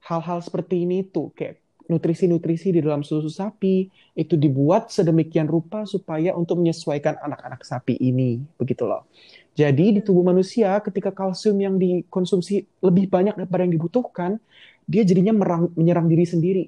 hal-hal 0.00 0.40
seperti 0.40 0.88
ini 0.88 1.04
tuh 1.04 1.36
kayak 1.36 1.60
nutrisi-nutrisi 1.84 2.72
di 2.72 2.80
dalam 2.80 3.04
susu 3.04 3.28
sapi 3.28 3.92
itu 4.16 4.40
dibuat 4.40 4.88
sedemikian 4.88 5.44
rupa 5.44 5.84
supaya 5.84 6.32
untuk 6.32 6.64
menyesuaikan 6.64 7.20
anak-anak 7.20 7.60
sapi 7.60 8.00
ini, 8.00 8.40
begitu 8.56 8.88
loh. 8.88 9.04
Jadi 9.52 9.94
di 9.96 10.00
tubuh 10.00 10.24
manusia 10.24 10.80
ketika 10.80 11.12
kalsium 11.12 11.60
yang 11.60 11.76
dikonsumsi 11.76 12.64
lebih 12.80 13.06
banyak 13.12 13.36
daripada 13.36 13.68
yang 13.68 13.74
dibutuhkan, 13.76 14.40
dia 14.88 15.04
jadinya 15.04 15.36
merang- 15.36 15.72
menyerang 15.76 16.08
diri 16.08 16.24
sendiri. 16.24 16.64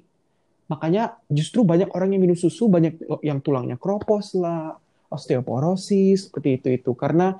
Makanya 0.67 1.15
justru 1.31 1.63
banyak 1.63 1.91
orang 1.95 2.11
yang 2.11 2.21
minum 2.27 2.35
susu 2.35 2.67
banyak 2.67 2.99
yang 3.23 3.39
tulangnya 3.39 3.79
kropos 3.79 4.35
lah, 4.35 4.75
osteoporosis 5.07 6.27
seperti 6.27 6.59
itu 6.59 6.67
itu 6.75 6.91
karena 6.91 7.39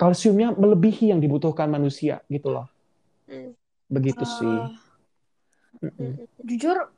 kalsiumnya 0.00 0.56
melebihi 0.56 1.12
yang 1.12 1.20
dibutuhkan 1.20 1.68
manusia 1.68 2.24
gitu 2.32 2.48
loh. 2.48 2.66
Hmm. 3.28 3.52
Begitu 3.92 4.24
sih. 4.24 4.58
Ah, 4.64 4.72
Mm-mm. 5.78 6.18
jujur 6.42 6.90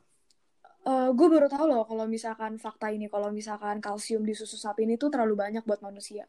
gue 1.13 1.27
baru 1.29 1.45
tahu 1.45 1.65
loh 1.69 1.85
kalau 1.85 2.09
misalkan 2.09 2.57
fakta 2.57 2.89
ini 2.89 3.05
kalau 3.05 3.29
misalkan 3.29 3.77
kalsium 3.77 4.25
di 4.25 4.33
susu 4.33 4.57
sapi 4.57 4.89
ini 4.89 4.97
tuh 4.97 5.13
terlalu 5.13 5.37
banyak 5.37 5.61
buat 5.67 5.83
manusia. 5.85 6.25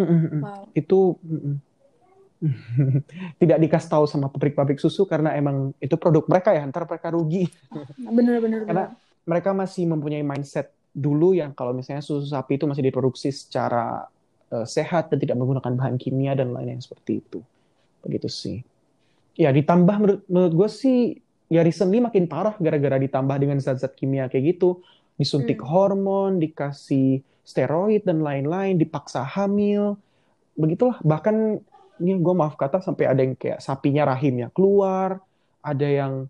Mm-mm. 0.00 0.40
Wow. 0.40 0.70
Itu 0.72 1.20
mm-mm. 1.20 1.60
tidak 3.40 3.58
dikasih 3.62 3.90
tahu 3.90 4.04
sama 4.04 4.28
pabrik-pabrik 4.28 4.76
susu 4.76 5.08
karena 5.08 5.32
emang 5.36 5.72
itu 5.80 5.94
produk 5.96 6.26
mereka 6.28 6.52
ya, 6.52 6.66
ntar 6.68 6.84
mereka 6.84 7.08
rugi. 7.14 7.48
Bener-bener. 7.96 8.68
Karena 8.68 8.92
mereka 9.24 9.50
masih 9.56 9.88
mempunyai 9.88 10.20
mindset 10.20 10.72
dulu 10.94 11.34
yang 11.34 11.50
kalau 11.56 11.74
misalnya 11.74 12.04
susu 12.04 12.28
sapi 12.28 12.54
itu 12.60 12.70
masih 12.70 12.86
diproduksi 12.86 13.34
secara 13.34 14.06
uh, 14.54 14.66
sehat 14.68 15.10
dan 15.10 15.18
tidak 15.18 15.36
menggunakan 15.40 15.74
bahan 15.74 15.96
kimia 15.98 16.38
dan 16.38 16.54
lain-lain 16.54 16.78
seperti 16.78 17.18
itu. 17.18 17.40
Begitu 18.06 18.28
sih. 18.30 18.58
Ya 19.34 19.50
ditambah 19.50 19.96
menurut, 19.98 20.22
menurut 20.30 20.52
gue 20.54 20.68
sih 20.70 20.98
ya 21.50 21.66
recently 21.66 21.98
makin 21.98 22.30
parah 22.30 22.54
gara-gara 22.62 22.94
ditambah 23.00 23.36
dengan 23.42 23.58
zat-zat 23.58 23.98
kimia 23.98 24.30
kayak 24.30 24.54
gitu. 24.54 24.84
Disuntik 25.18 25.58
hmm. 25.62 25.68
hormon, 25.70 26.32
dikasih 26.38 27.22
steroid 27.42 28.06
dan 28.06 28.22
lain-lain, 28.22 28.78
dipaksa 28.78 29.26
hamil. 29.26 29.98
Begitulah. 30.54 31.02
Bahkan 31.02 31.62
ini 32.04 32.20
gue 32.20 32.34
maaf 32.36 32.60
kata 32.60 32.84
sampai 32.84 33.08
ada 33.08 33.24
yang 33.24 33.32
kayak 33.32 33.64
sapinya 33.64 34.12
rahimnya 34.12 34.52
keluar, 34.52 35.24
ada 35.64 35.88
yang 35.88 36.28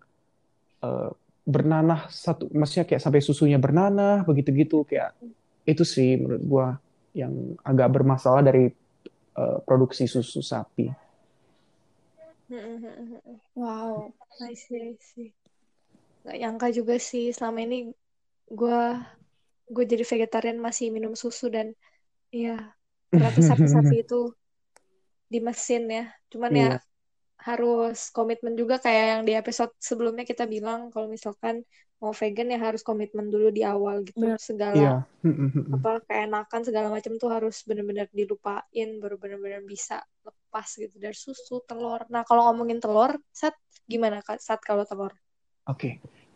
uh, 0.79 1.11
bernanah 1.43 2.07
satu, 2.07 2.47
maksudnya 2.55 2.87
kayak 2.87 3.03
sampai 3.03 3.19
susunya 3.19 3.59
bernanah, 3.59 4.23
begitu 4.23 4.55
gitu 4.55 4.87
kayak 4.87 5.11
itu 5.67 5.83
sih 5.83 6.15
menurut 6.15 6.43
gue 6.47 6.67
yang 7.19 7.33
agak 7.67 7.91
bermasalah 7.91 8.39
dari 8.39 8.71
uh, 9.35 9.59
produksi 9.67 10.07
susu 10.07 10.39
sapi. 10.39 10.87
Wow, 13.57 14.15
I 14.39 14.55
see, 14.55 14.95
I 14.95 14.95
see. 15.01 15.35
Gak 16.23 16.37
nyangka 16.39 16.67
juga 16.71 16.95
sih 16.97 17.35
selama 17.35 17.67
ini 17.67 17.91
gue 18.49 18.81
gue 19.65 19.83
jadi 19.85 20.05
vegetarian 20.05 20.61
masih 20.61 20.93
minum 20.93 21.17
susu 21.17 21.49
dan 21.49 21.73
ya 22.29 22.73
ternyata 23.09 23.41
sapi-sapi 23.41 23.95
itu 24.05 24.33
di 25.35 25.39
mesin 25.43 25.83
ya. 25.91 26.05
Cuman 26.31 26.51
yeah. 26.55 26.59
ya 26.59 26.69
iya. 26.71 26.79
harus 27.43 28.09
komitmen 28.15 28.55
juga 28.55 28.79
kayak 28.79 29.05
yang 29.11 29.21
di 29.27 29.35
episode 29.35 29.75
sebelumnya 29.77 30.23
kita 30.23 30.47
bilang 30.47 30.87
kalau 30.89 31.11
misalkan 31.11 31.67
mau 32.05 32.11
vegan 32.11 32.51
ya 32.51 32.59
harus 32.59 32.83
komitmen 32.83 33.31
dulu 33.31 33.49
di 33.49 33.63
awal 33.63 34.03
gitu 34.03 34.27
yeah. 34.27 34.39
segala 34.39 34.75
yeah. 34.75 35.01
apa 35.79 36.03
keenakan 36.03 36.61
segala 36.61 36.87
macam 36.91 37.15
tuh 37.15 37.31
harus 37.31 37.63
benar-benar 37.63 38.11
dilupain 38.11 38.89
baru 38.99 39.15
benar-benar 39.15 39.63
bisa 39.63 40.03
lepas 40.21 40.67
gitu 40.75 40.99
dari 40.99 41.15
susu 41.15 41.63
telur 41.63 42.03
nah 42.11 42.27
kalau 42.27 42.51
ngomongin 42.51 42.83
telur 42.83 43.15
saat 43.31 43.55
gimana 43.87 44.19
saat 44.37 44.59
kalau 44.59 44.83
telur 44.83 45.15
oke 45.65 45.79
okay. 45.79 45.93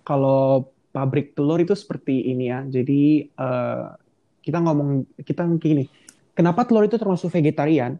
kalau 0.07 0.71
pabrik 0.95 1.35
telur 1.35 1.59
itu 1.59 1.75
seperti 1.75 2.31
ini 2.31 2.49
ya 2.49 2.63
jadi 2.63 3.27
uh, 3.35 3.99
kita 4.39 4.63
ngomong 4.63 5.05
kita 5.27 5.43
gini 5.59 5.91
kenapa 6.31 6.63
telur 6.63 6.87
itu 6.87 6.95
termasuk 6.95 7.29
vegetarian 7.35 7.99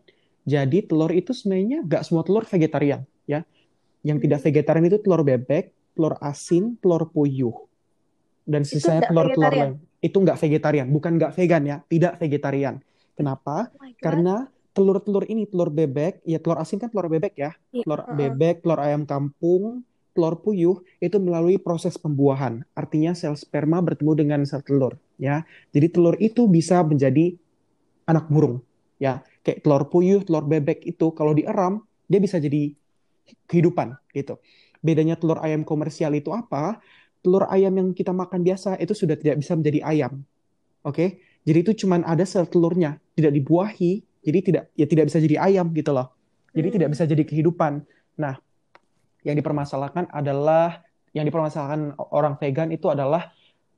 jadi 0.49 0.81
telur 0.81 1.13
itu 1.13 1.29
sebenarnya 1.29 1.85
nggak 1.85 2.01
semua 2.01 2.25
telur 2.25 2.41
vegetarian 2.49 3.05
ya. 3.29 3.45
Yang 4.01 4.17
tidak 4.25 4.39
vegetarian 4.41 4.85
itu 4.89 4.97
telur 5.05 5.21
bebek, 5.21 5.69
telur 5.93 6.17
asin, 6.17 6.73
telur 6.81 7.05
puyuh. 7.13 7.53
Dan 8.49 8.65
sisanya 8.65 9.05
telur-telur 9.05 9.53
lain. 9.53 9.71
Itu 10.01 10.17
nggak 10.25 10.41
vegetarian, 10.41 10.87
bukan 10.89 11.21
nggak 11.21 11.37
vegan 11.37 11.63
ya, 11.69 11.77
tidak 11.85 12.17
vegetarian. 12.17 12.81
Kenapa? 13.13 13.69
Oh 13.77 13.85
Karena 13.99 14.49
telur-telur 14.73 15.27
ini 15.29 15.45
telur 15.45 15.69
bebek, 15.69 16.23
ya 16.25 16.39
telur 16.41 16.57
asin 16.57 16.81
kan 16.81 16.89
telur 16.89 17.11
bebek 17.11 17.35
ya. 17.37 17.53
Yeah. 17.69 17.85
Telur 17.85 18.01
-uh. 18.01 18.15
bebek, 18.15 18.65
telur 18.65 18.79
ayam 18.81 19.03
kampung, 19.05 19.85
telur 20.17 20.39
puyuh 20.41 20.81
itu 20.97 21.19
melalui 21.21 21.61
proses 21.61 21.99
pembuahan. 21.99 22.63
Artinya 22.73 23.13
sel 23.13 23.35
sperma 23.37 23.83
bertemu 23.83 24.11
dengan 24.17 24.39
sel 24.47 24.63
telur, 24.65 24.97
ya. 25.19 25.43
Jadi 25.75 25.87
telur 25.91 26.15
itu 26.17 26.47
bisa 26.47 26.81
menjadi 26.81 27.35
anak 28.07 28.31
burung, 28.31 28.63
ya 28.97 29.21
kayak 29.45 29.63
telur 29.63 29.87
puyuh, 29.87 30.21
telur 30.23 30.45
bebek 30.45 30.83
itu 30.85 31.11
kalau 31.15 31.31
dieram 31.35 31.83
dia 32.09 32.19
bisa 32.19 32.41
jadi 32.41 32.73
kehidupan 33.45 33.95
gitu. 34.11 34.41
Bedanya 34.79 35.19
telur 35.19 35.39
ayam 35.43 35.67
komersial 35.67 36.15
itu 36.15 36.31
apa? 36.31 36.79
Telur 37.19 37.45
ayam 37.51 37.75
yang 37.75 37.89
kita 37.91 38.15
makan 38.15 38.41
biasa 38.41 38.79
itu 38.79 38.95
sudah 38.95 39.19
tidak 39.19 39.43
bisa 39.43 39.53
menjadi 39.53 39.83
ayam. 39.83 40.23
Oke? 40.87 40.95
Okay? 40.95 41.09
Jadi 41.43 41.57
itu 41.63 41.71
cuma 41.85 41.99
ada 42.03 42.23
sel 42.27 42.45
telurnya, 42.51 42.99
tidak 43.15 43.31
dibuahi, 43.31 44.03
jadi 44.23 44.39
tidak 44.43 44.63
ya 44.75 44.85
tidak 44.85 45.07
bisa 45.07 45.17
jadi 45.23 45.35
ayam 45.39 45.71
gitu 45.71 45.91
loh. 45.95 46.11
Jadi 46.51 46.67
hmm. 46.67 46.75
tidak 46.75 46.89
bisa 46.95 47.03
jadi 47.07 47.23
kehidupan. 47.23 47.73
Nah, 48.19 48.35
yang 49.23 49.35
dipermasalahkan 49.39 50.11
adalah 50.11 50.83
yang 51.15 51.25
dipermasalahkan 51.25 51.97
orang 52.13 52.37
vegan 52.37 52.69
itu 52.69 52.91
adalah 52.91 53.31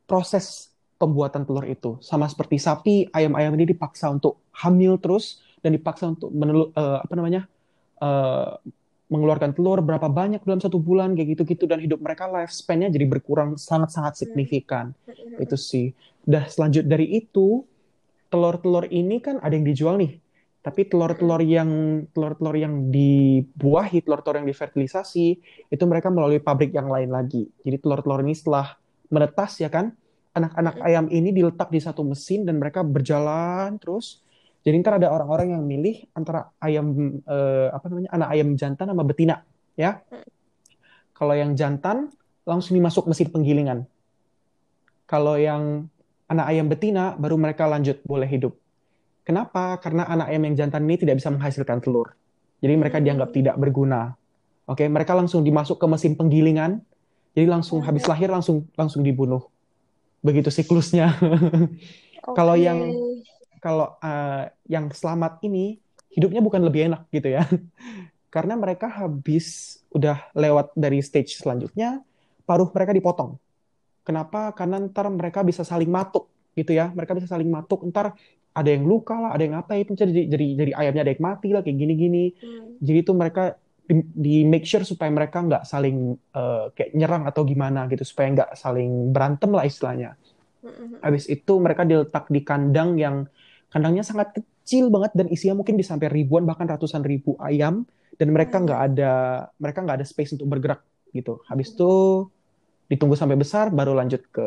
proses 0.09 0.73
pembuatan 0.99 1.47
telur 1.47 1.65
itu. 1.65 1.97
Sama 2.03 2.27
seperti 2.27 2.57
sapi, 2.59 2.95
ayam-ayam 3.09 3.55
ini 3.57 3.73
dipaksa 3.73 4.11
untuk 4.11 4.43
hamil 4.53 4.99
terus 4.99 5.41
dan 5.61 5.71
dipaksa 5.77 6.09
untuk 6.09 6.29
menelu, 6.33 6.73
uh, 6.73 6.99
apa 7.05 7.13
namanya 7.13 7.41
uh, 8.01 8.57
mengeluarkan 9.11 9.51
telur 9.53 9.83
berapa 9.83 10.07
banyak 10.07 10.41
dalam 10.41 10.63
satu 10.63 10.79
bulan 10.79 11.13
kayak 11.13 11.37
gitu-gitu 11.37 11.67
dan 11.67 11.83
hidup 11.83 11.99
mereka 11.99 12.31
lifespan-nya 12.31 12.89
jadi 12.89 13.05
berkurang 13.05 13.59
sangat-sangat 13.59 14.17
signifikan. 14.17 14.95
Itu 15.37 15.59
sih. 15.59 15.91
Dah 16.23 16.47
selanjut 16.47 16.87
dari 16.87 17.19
itu 17.19 17.67
telur-telur 18.31 18.87
ini 18.87 19.19
kan 19.19 19.43
ada 19.43 19.51
yang 19.51 19.67
dijual 19.67 19.99
nih 19.99 20.21
tapi 20.61 20.85
telur-telur 20.85 21.41
yang 21.41 21.69
telur-telur 22.13 22.53
yang 22.53 22.93
dibuahi, 22.93 24.05
telur-telur 24.05 24.45
yang 24.45 24.47
difertilisasi 24.49 25.27
itu 25.73 25.83
mereka 25.89 26.13
melalui 26.13 26.37
pabrik 26.37 26.69
yang 26.69 26.85
lain 26.85 27.09
lagi. 27.09 27.49
Jadi 27.65 27.81
telur-telur 27.81 28.21
ini 28.21 28.37
setelah 28.37 28.77
menetas 29.09 29.57
ya 29.57 29.73
kan, 29.73 29.89
anak-anak 30.37 30.77
ayam 30.85 31.09
ini 31.09 31.33
diletak 31.33 31.73
di 31.73 31.81
satu 31.81 32.05
mesin 32.05 32.45
dan 32.45 32.61
mereka 32.61 32.85
berjalan 32.85 33.75
terus 33.81 34.21
jadi 34.61 34.75
ntar 34.85 35.01
ada 35.01 35.09
orang-orang 35.09 35.57
yang 35.57 35.63
milih 35.65 36.05
antara 36.13 36.53
ayam 36.61 36.93
eh, 37.25 37.67
apa 37.73 37.85
namanya 37.89 38.09
anak 38.13 38.29
ayam 38.29 38.49
jantan 38.53 38.93
sama 38.93 39.01
betina, 39.01 39.41
ya. 39.73 39.97
Hmm. 40.05 40.25
Kalau 41.17 41.33
yang 41.33 41.57
jantan 41.57 42.13
langsung 42.45 42.77
dimasuk 42.77 43.09
mesin 43.09 43.33
penggilingan. 43.33 43.89
Kalau 45.09 45.37
yang 45.37 45.89
anak 46.29 46.45
ayam 46.45 46.69
betina 46.69 47.17
baru 47.17 47.41
mereka 47.41 47.65
lanjut 47.65 48.05
boleh 48.05 48.29
hidup. 48.29 48.53
Kenapa? 49.25 49.81
Karena 49.81 50.05
anak 50.05 50.29
ayam 50.29 50.45
yang 50.49 50.55
jantan 50.65 50.85
ini 50.85 50.97
tidak 50.97 51.17
bisa 51.21 51.33
menghasilkan 51.33 51.81
telur. 51.81 52.13
Jadi 52.61 52.73
mereka 52.77 53.01
dianggap 53.01 53.33
hmm. 53.33 53.37
tidak 53.41 53.55
berguna. 53.57 54.13
Oke, 54.69 54.85
mereka 54.85 55.17
langsung 55.17 55.41
dimasuk 55.41 55.81
ke 55.81 55.85
mesin 55.89 56.13
penggilingan. 56.13 56.85
Jadi 57.33 57.49
langsung 57.49 57.81
hmm. 57.81 57.87
habis 57.89 58.05
lahir 58.05 58.29
langsung 58.29 58.69
langsung 58.77 59.01
dibunuh. 59.01 59.41
Begitu 60.21 60.53
siklusnya. 60.53 61.17
Okay. 61.17 62.35
Kalau 62.37 62.53
yang 62.53 62.77
kalau 63.61 63.95
uh, 64.01 64.49
yang 64.65 64.89
selamat 64.89 65.37
ini 65.45 65.77
hidupnya 66.11 66.41
bukan 66.43 66.65
lebih 66.65 66.91
enak 66.91 67.07
gitu 67.13 67.37
ya. 67.37 67.45
Karena 68.33 68.57
mereka 68.57 68.89
habis 68.89 69.79
udah 69.93 70.31
lewat 70.33 70.73
dari 70.73 71.03
stage 71.03 71.37
selanjutnya, 71.37 72.01
paruh 72.43 72.67
mereka 72.73 72.91
dipotong. 72.95 73.37
Kenapa? 74.01 74.49
Karena 74.57 74.81
ntar 74.81 75.07
mereka 75.13 75.45
bisa 75.45 75.61
saling 75.61 75.91
matuk 75.91 76.31
gitu 76.57 76.73
ya. 76.73 76.89
Mereka 76.89 77.13
bisa 77.13 77.29
saling 77.29 77.47
matuk. 77.47 77.85
Ntar 77.85 78.17
ada 78.51 78.69
yang 78.71 78.83
luka 78.83 79.15
lah, 79.15 79.31
ada 79.35 79.43
yang 79.45 79.55
apa 79.55 79.79
itu 79.79 79.95
jadi 79.95 80.27
jadi 80.27 80.45
jadi 80.57 80.71
ayamnya 80.75 81.01
ada 81.07 81.11
yang 81.13 81.23
mati 81.23 81.49
lah 81.53 81.61
kayak 81.63 81.77
gini-gini. 81.77 82.35
Hmm. 82.39 82.81
Jadi 82.81 82.97
itu 83.03 83.11
mereka 83.13 83.55
di, 83.85 83.95
di 84.15 84.35
make 84.47 84.67
sure 84.67 84.83
supaya 84.87 85.11
mereka 85.11 85.43
nggak 85.43 85.63
saling 85.67 86.15
uh, 86.35 86.71
kayak 86.75 86.91
nyerang 86.95 87.23
atau 87.27 87.43
gimana 87.43 87.87
gitu 87.91 88.03
supaya 88.07 88.31
nggak 88.31 88.51
saling 88.55 89.11
berantem 89.11 89.51
lah 89.51 89.67
istilahnya. 89.67 90.15
Hmm. 90.63 91.03
Habis 91.03 91.27
itu 91.27 91.53
mereka 91.59 91.83
diletak 91.83 92.31
di 92.31 92.41
kandang 92.43 92.95
yang 92.95 93.27
kandangnya 93.71 94.03
sangat 94.03 94.35
kecil 94.35 94.91
banget 94.91 95.15
dan 95.15 95.27
isinya 95.31 95.63
mungkin 95.63 95.79
bisa 95.79 95.95
sampai 95.95 96.11
ribuan 96.11 96.43
bahkan 96.43 96.67
ratusan 96.67 97.01
ribu 97.01 97.39
ayam. 97.39 97.87
Dan 98.19 98.35
mereka 98.35 98.59
hmm. 98.59 98.65
nggak 98.67 98.81
ada 98.91 99.13
mereka 99.57 99.79
nggak 99.81 99.97
ada 100.03 100.05
space 100.05 100.35
untuk 100.35 100.51
bergerak 100.51 100.83
gitu. 101.15 101.39
Habis 101.47 101.73
itu 101.73 101.91
ditunggu 102.91 103.15
sampai 103.15 103.39
besar 103.39 103.71
baru 103.71 103.95
lanjut 103.95 104.27
ke 104.29 104.45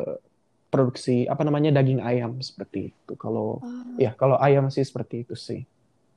produksi 0.69 1.25
apa 1.25 1.43
namanya 1.43 1.81
daging 1.81 2.04
ayam 2.04 2.38
seperti 2.45 2.93
itu. 2.93 3.12
Kalau 3.16 3.64
oh. 3.64 3.97
ya 3.97 4.12
kalau 4.14 4.37
ayam 4.38 4.69
sih 4.69 4.85
seperti 4.85 5.25
itu 5.25 5.35
sih. 5.35 5.64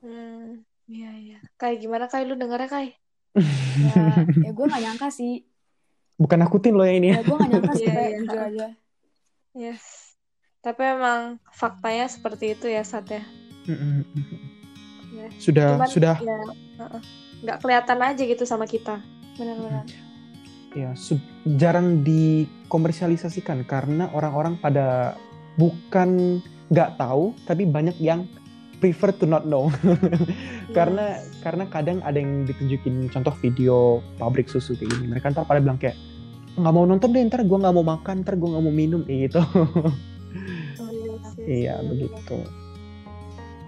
Hmm 0.04 0.62
iya 0.86 1.10
iya. 1.16 1.38
Kayak 1.56 1.76
gimana 1.82 2.04
kayak 2.06 2.24
lu 2.28 2.36
dengarnya 2.36 2.68
kayak 2.68 2.92
ya, 3.38 4.04
ya 4.44 4.50
gue 4.52 4.64
gak 4.68 4.82
nyangka 4.84 5.08
sih. 5.10 5.42
Bukan 6.20 6.38
nakutin 6.38 6.74
lo 6.76 6.84
ya 6.84 6.94
ini 6.94 7.14
ya, 7.14 7.18
ya 7.18 7.22
gue 7.24 7.36
gak 7.36 7.50
nyangka 7.50 7.72
sih 7.74 7.86
kayak 7.88 8.10
iya, 8.12 8.18
jujur 8.20 8.40
aja. 8.40 8.68
Yes 9.56 10.07
tapi 10.58 10.82
emang 10.82 11.38
faktanya 11.54 12.10
seperti 12.10 12.58
itu 12.58 12.66
ya 12.66 12.82
Sat 12.82 13.06
ya. 13.08 13.22
ya. 15.14 15.28
Sudah 15.38 15.78
Cuman, 15.78 15.88
sudah 15.88 16.14
ya, 16.18 16.38
nggak 17.46 17.58
kelihatan 17.62 17.98
aja 18.02 18.22
gitu 18.22 18.44
sama 18.44 18.66
kita. 18.66 18.98
Benar-benar. 19.38 19.86
Ya, 20.76 20.92
jarang 21.56 22.04
dikomersialisasikan 22.04 23.64
karena 23.64 24.12
orang-orang 24.12 24.60
pada 24.60 25.16
bukan 25.56 26.42
nggak 26.68 27.00
tahu, 27.00 27.32
tapi 27.48 27.64
banyak 27.64 27.96
yang 27.98 28.28
prefer 28.78 29.10
to 29.14 29.26
not 29.26 29.46
know. 29.46 29.72
karena 30.76 31.22
karena 31.40 31.64
kadang 31.70 31.98
ada 32.04 32.18
yang 32.18 32.44
ditunjukin 32.44 33.08
contoh 33.10 33.32
video 33.40 34.04
pabrik 34.20 34.50
susu 34.50 34.76
kayak 34.76 34.90
gini. 34.98 35.06
Mereka 35.14 35.32
ntar 35.34 35.48
pada 35.48 35.62
bilang 35.62 35.80
kayak 35.80 35.96
nggak 36.58 36.74
mau 36.74 36.84
nonton 36.84 37.14
deh, 37.14 37.22
ntar 37.26 37.46
gue 37.46 37.58
nggak 37.58 37.74
mau 37.74 37.86
makan, 37.86 38.26
ntar 38.26 38.34
gue 38.34 38.48
nggak 38.50 38.64
mau 38.64 38.74
minum 38.74 39.00
gitu. 39.06 39.40
iya 41.48 41.80
begitu 41.80 42.44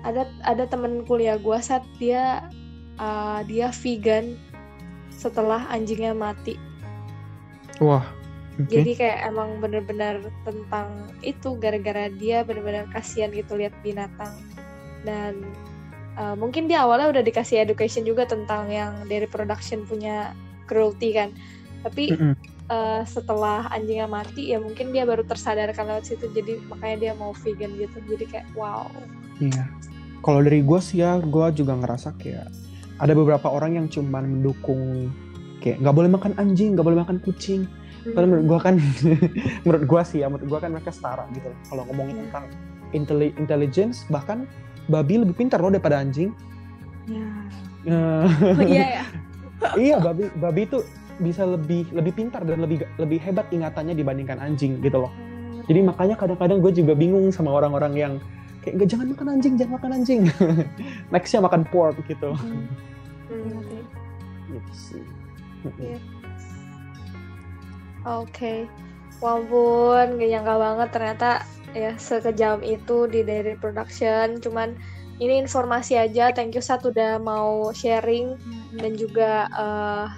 ada 0.04 0.28
ada 0.44 0.64
temen 0.68 1.04
kuliah 1.04 1.36
gue 1.36 1.58
saat 1.60 1.84
dia 2.00 2.48
uh, 2.96 3.40
dia 3.44 3.68
vegan 3.72 4.36
setelah 5.12 5.68
anjingnya 5.68 6.16
mati. 6.16 6.56
Wah. 7.80 8.04
Okay. 8.60 8.80
Jadi 8.80 8.92
kayak 8.96 9.18
emang 9.32 9.56
bener-bener 9.60 10.20
tentang 10.44 11.08
itu 11.24 11.56
gara-gara 11.56 12.12
dia 12.12 12.44
bener-bener 12.44 12.84
kasihan 12.92 13.32
gitu 13.32 13.56
lihat 13.56 13.72
binatang 13.80 14.36
dan 15.08 15.40
uh, 16.20 16.36
mungkin 16.36 16.68
dia 16.68 16.84
awalnya 16.84 17.08
udah 17.08 17.24
dikasih 17.24 17.64
education 17.64 18.04
juga 18.04 18.28
tentang 18.28 18.68
yang 18.68 19.08
dari 19.08 19.24
production 19.24 19.88
punya 19.88 20.36
cruelty 20.68 21.16
kan 21.16 21.32
tapi 21.80 22.12
mm 22.12 22.16
-hmm. 22.20 22.34
Uh, 22.70 23.02
setelah 23.04 23.66
anjingnya 23.74 24.06
mati 24.06 24.54
ya 24.54 24.62
mungkin 24.62 24.94
dia 24.94 25.02
baru 25.04 25.26
tersadarkan 25.26 25.90
lewat 25.90 26.04
situ 26.06 26.30
jadi 26.30 26.62
makanya 26.70 26.96
dia 26.96 27.12
mau 27.18 27.34
vegan 27.34 27.74
gitu. 27.76 27.98
Jadi 28.06 28.24
kayak 28.30 28.46
wow. 28.54 28.86
Iya. 29.42 29.66
Kalau 30.20 30.40
dari 30.40 30.62
gue 30.62 30.80
sih 30.80 31.02
ya 31.02 31.18
gue 31.18 31.46
juga 31.52 31.76
ngerasa 31.76 32.14
kayak 32.16 32.48
ada 33.00 33.12
beberapa 33.16 33.48
orang 33.50 33.76
yang 33.80 33.86
cuman 33.90 34.40
mendukung 34.40 35.10
kayak 35.60 35.80
nggak 35.82 35.96
boleh 35.96 36.10
makan 36.12 36.32
anjing 36.38 36.78
nggak 36.78 36.86
boleh 36.86 37.00
makan 37.02 37.18
kucing. 37.20 37.66
Karena 38.00 38.26
menurut 38.32 38.46
gue 38.48 38.58
kan 38.64 38.74
menurut 39.66 39.84
gue 39.84 40.02
sih 40.06 40.18
ya 40.24 40.26
menurut 40.30 40.48
gue 40.48 40.58
kan 40.62 40.70
mereka 40.72 40.94
setara 40.94 41.28
gitu 41.36 41.52
kalau 41.68 41.84
ngomongin 41.90 42.16
yeah. 42.16 42.24
tentang 42.30 42.44
intelligence 43.36 44.08
bahkan 44.08 44.48
babi 44.88 45.20
lebih 45.20 45.36
pintar 45.36 45.60
loh 45.60 45.68
daripada 45.68 46.00
anjing. 46.00 46.32
Ya. 47.08 47.28
Uh, 47.88 48.28
oh, 48.28 48.64
iya 48.64 48.86
ya. 49.00 49.04
Iya 49.76 49.96
babi 50.00 50.32
babi 50.40 50.64
itu 50.64 50.80
bisa 51.20 51.44
lebih 51.44 51.86
lebih 51.92 52.12
pintar 52.16 52.42
dan 52.42 52.64
lebih 52.64 52.82
lebih 52.96 53.20
hebat 53.20 53.46
ingatannya 53.52 53.94
dibandingkan 53.94 54.40
anjing 54.40 54.80
gitu 54.80 55.04
loh 55.04 55.12
oh. 55.12 55.62
jadi 55.68 55.84
makanya 55.84 56.16
kadang-kadang 56.16 56.58
gue 56.64 56.72
juga 56.72 56.92
bingung 56.96 57.28
sama 57.30 57.52
orang-orang 57.52 57.94
yang 57.94 58.12
kayak 58.64 58.84
gak 58.84 58.88
jangan 58.92 59.06
makan 59.12 59.28
anjing 59.36 59.54
jangan 59.60 59.72
makan 59.76 59.90
anjing 60.00 60.20
nextnya 61.12 61.40
makan 61.44 61.62
pork 61.68 61.96
gitu 62.08 62.32
hmm. 62.32 62.66
Hmm. 63.28 63.60
gitu 64.52 64.72
sih 64.72 65.04
yeah. 65.76 66.00
Oke, 68.08 68.32
okay. 68.32 68.58
walaupun 69.20 70.16
gak 70.16 70.30
nyangka 70.32 70.54
banget 70.56 70.88
ternyata 70.88 71.30
ya 71.76 71.92
sekejam 72.00 72.64
itu 72.64 73.04
di 73.12 73.20
dari 73.20 73.52
production. 73.60 74.40
Cuman 74.40 74.72
ini 75.20 75.36
informasi 75.44 76.00
aja. 76.00 76.32
Thank 76.32 76.56
you 76.56 76.64
Sat 76.64 76.80
udah 76.80 77.20
mau 77.20 77.68
sharing 77.76 78.40
dan 78.80 78.96
juga 78.96 79.52
uh, 79.52 80.08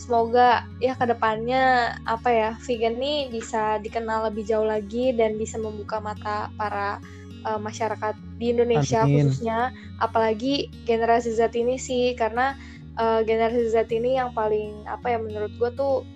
semoga 0.00 0.64
ya 0.80 0.96
ke 0.96 1.04
depannya 1.04 1.92
apa 2.08 2.28
ya 2.32 2.50
vegan 2.64 2.96
nih 2.96 3.28
bisa 3.28 3.76
dikenal 3.84 4.32
lebih 4.32 4.48
jauh 4.48 4.64
lagi 4.64 5.12
dan 5.12 5.36
bisa 5.36 5.60
membuka 5.60 6.00
mata 6.00 6.48
para 6.56 6.96
uh, 7.44 7.60
masyarakat 7.60 8.16
di 8.40 8.56
Indonesia 8.56 9.04
Amin. 9.04 9.28
khususnya. 9.28 9.76
Apalagi 10.00 10.72
generasi 10.88 11.36
Z 11.36 11.52
ini 11.52 11.76
sih 11.76 12.16
karena 12.16 12.56
uh, 12.96 13.20
generasi 13.20 13.68
Z 13.68 13.92
ini 13.92 14.16
yang 14.16 14.32
paling 14.32 14.88
apa 14.88 15.12
ya 15.12 15.18
menurut 15.20 15.52
gue 15.60 15.70
tuh 15.76 16.08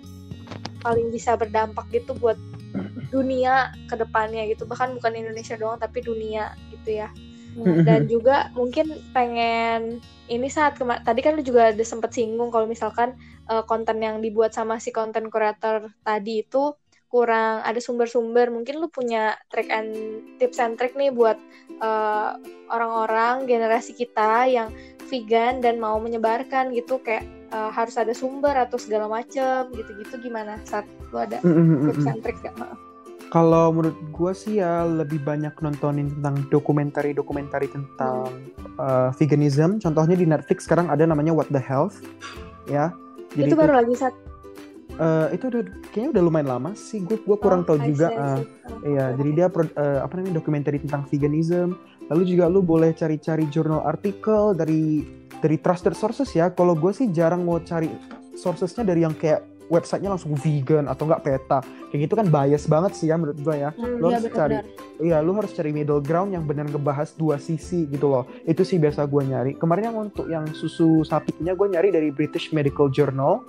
paling 0.81 1.13
bisa 1.13 1.37
berdampak 1.37 1.85
gitu 1.93 2.17
buat 2.17 2.37
dunia 3.13 3.71
ke 3.87 3.95
depannya 3.95 4.49
gitu 4.49 4.67
bahkan 4.67 4.91
bukan 4.97 5.15
Indonesia 5.15 5.55
doang 5.55 5.79
tapi 5.79 6.03
dunia 6.03 6.51
gitu 6.73 6.99
ya 6.99 7.09
dan 7.87 8.11
juga 8.11 8.51
mungkin 8.51 8.91
pengen 9.15 10.03
ini 10.27 10.47
saat 10.51 10.75
tadi 10.79 11.19
kan 11.23 11.39
lu 11.39 11.43
juga 11.45 11.71
ada 11.71 11.85
sempet 11.85 12.11
singgung 12.11 12.51
kalau 12.51 12.67
misalkan 12.67 13.15
uh, 13.47 13.63
konten 13.63 14.03
yang 14.03 14.19
dibuat 14.19 14.51
sama 14.51 14.81
si 14.81 14.91
konten 14.91 15.31
creator 15.31 15.87
tadi 16.03 16.43
itu 16.43 16.75
kurang 17.15 17.63
ada 17.63 17.79
sumber-sumber. 17.79 18.51
Mungkin 18.51 18.83
lu 18.83 18.91
punya 18.91 19.39
trick 19.47 19.71
and 19.71 19.95
tips 20.35 20.59
and 20.59 20.75
trick 20.75 20.99
nih 20.99 21.15
buat 21.15 21.39
eh, 21.79 22.31
orang-orang 22.67 23.47
generasi 23.47 23.95
kita 23.95 24.51
yang 24.51 24.67
vegan 25.07 25.63
dan 25.63 25.79
mau 25.79 25.95
menyebarkan 26.01 26.73
gitu 26.73 26.97
kayak 26.99 27.23
uh, 27.53 27.69
harus 27.69 27.93
ada 27.95 28.09
sumber 28.11 28.57
atau 28.57 28.75
segala 28.75 29.05
macem 29.05 29.69
gitu-gitu. 29.71 30.17
Gimana 30.17 30.59
saat 30.67 30.83
lu 31.13 31.21
ada 31.21 31.39
tips 31.39 32.03
and 32.09 32.19
trick 32.25 32.35
gak? 32.41 32.57
Kalau 33.33 33.73
menurut 33.73 33.97
gue 34.13 34.31
sih 34.31 34.63
ya 34.63 34.85
lebih 34.87 35.19
banyak 35.25 35.51
nontonin 35.59 36.07
tentang 36.07 36.45
dokumentari-dokumentari 36.53 37.67
tentang 37.67 38.31
uh, 38.79 39.09
veganism. 39.17 39.81
Contohnya 39.81 40.15
di 40.15 40.23
Netflix 40.23 40.63
sekarang 40.69 40.87
ada 40.87 41.03
namanya 41.03 41.35
What 41.35 41.51
the 41.51 41.59
Health, 41.59 41.99
ya. 42.69 42.95
Jadi 43.35 43.51
itu, 43.51 43.57
itu 43.57 43.59
baru 43.59 43.73
lagi 43.81 43.93
saat 43.97 44.15
uh, 45.01 45.27
itu 45.35 45.51
udah 45.51 45.63
kayaknya 45.91 46.09
udah 46.15 46.23
lumayan 46.23 46.47
lama 46.47 46.71
sih. 46.77 47.03
Gue 47.03 47.19
gue 47.19 47.37
kurang 47.39 47.67
oh, 47.67 47.75
tahu 47.75 47.77
juga 47.83 48.07
uh, 48.15 48.39
iya 48.87 49.11
jadi 49.17 49.29
dia 49.35 49.47
pro, 49.51 49.67
uh, 49.67 50.05
apa 50.05 50.13
namanya 50.15 50.39
dokumenter 50.39 50.77
tentang 50.79 51.03
veganism. 51.09 51.75
Lalu 52.07 52.37
juga 52.37 52.45
lu 52.45 52.61
boleh 52.61 52.93
cari-cari 52.93 53.49
jurnal 53.49 53.81
artikel 53.83 54.53
dari 54.53 55.03
dari 55.41 55.57
trusted 55.59 55.97
sources 55.97 56.29
ya. 56.31 56.53
Kalau 56.53 56.77
gue 56.77 56.93
sih 56.93 57.09
jarang 57.11 57.43
mau 57.43 57.57
cari 57.59 57.89
sourcesnya 58.37 58.85
dari 58.85 59.03
yang 59.03 59.15
kayak 59.17 59.54
websitenya 59.71 60.13
langsung 60.13 60.37
vegan 60.37 60.85
atau 60.85 61.09
enggak 61.09 61.23
peta 61.25 61.59
kayak 61.89 62.01
gitu 62.05 62.13
kan 62.13 62.27
bias 62.29 62.65
banget 62.69 62.91
sih 62.93 63.07
ya 63.09 63.15
menurut 63.17 63.37
gue 63.39 63.55
ya 63.55 63.69
hmm, 63.73 63.97
lu 63.97 64.07
ya, 64.09 64.17
harus 64.19 64.31
cari 64.31 64.55
iya 65.01 65.17
lu 65.21 65.31
harus 65.33 65.51
cari 65.53 65.71
middle 65.73 66.01
ground 66.01 66.33
yang 66.33 66.45
benar 66.45 66.69
ngebahas 66.69 67.13
dua 67.17 67.41
sisi 67.41 67.89
gitu 67.89 68.09
loh 68.09 68.23
itu 68.45 68.61
sih 68.61 68.77
biasa 68.77 69.09
gue 69.09 69.21
nyari 69.25 69.51
kemarin 69.57 69.91
yang 69.91 69.97
untuk 70.09 70.25
yang 70.29 70.45
susu 70.53 71.01
sapi 71.01 71.33
punya 71.33 71.57
gue 71.57 71.67
nyari 71.71 71.89
dari 71.89 72.09
British 72.13 72.53
Medical 72.53 72.89
Journal 72.93 73.41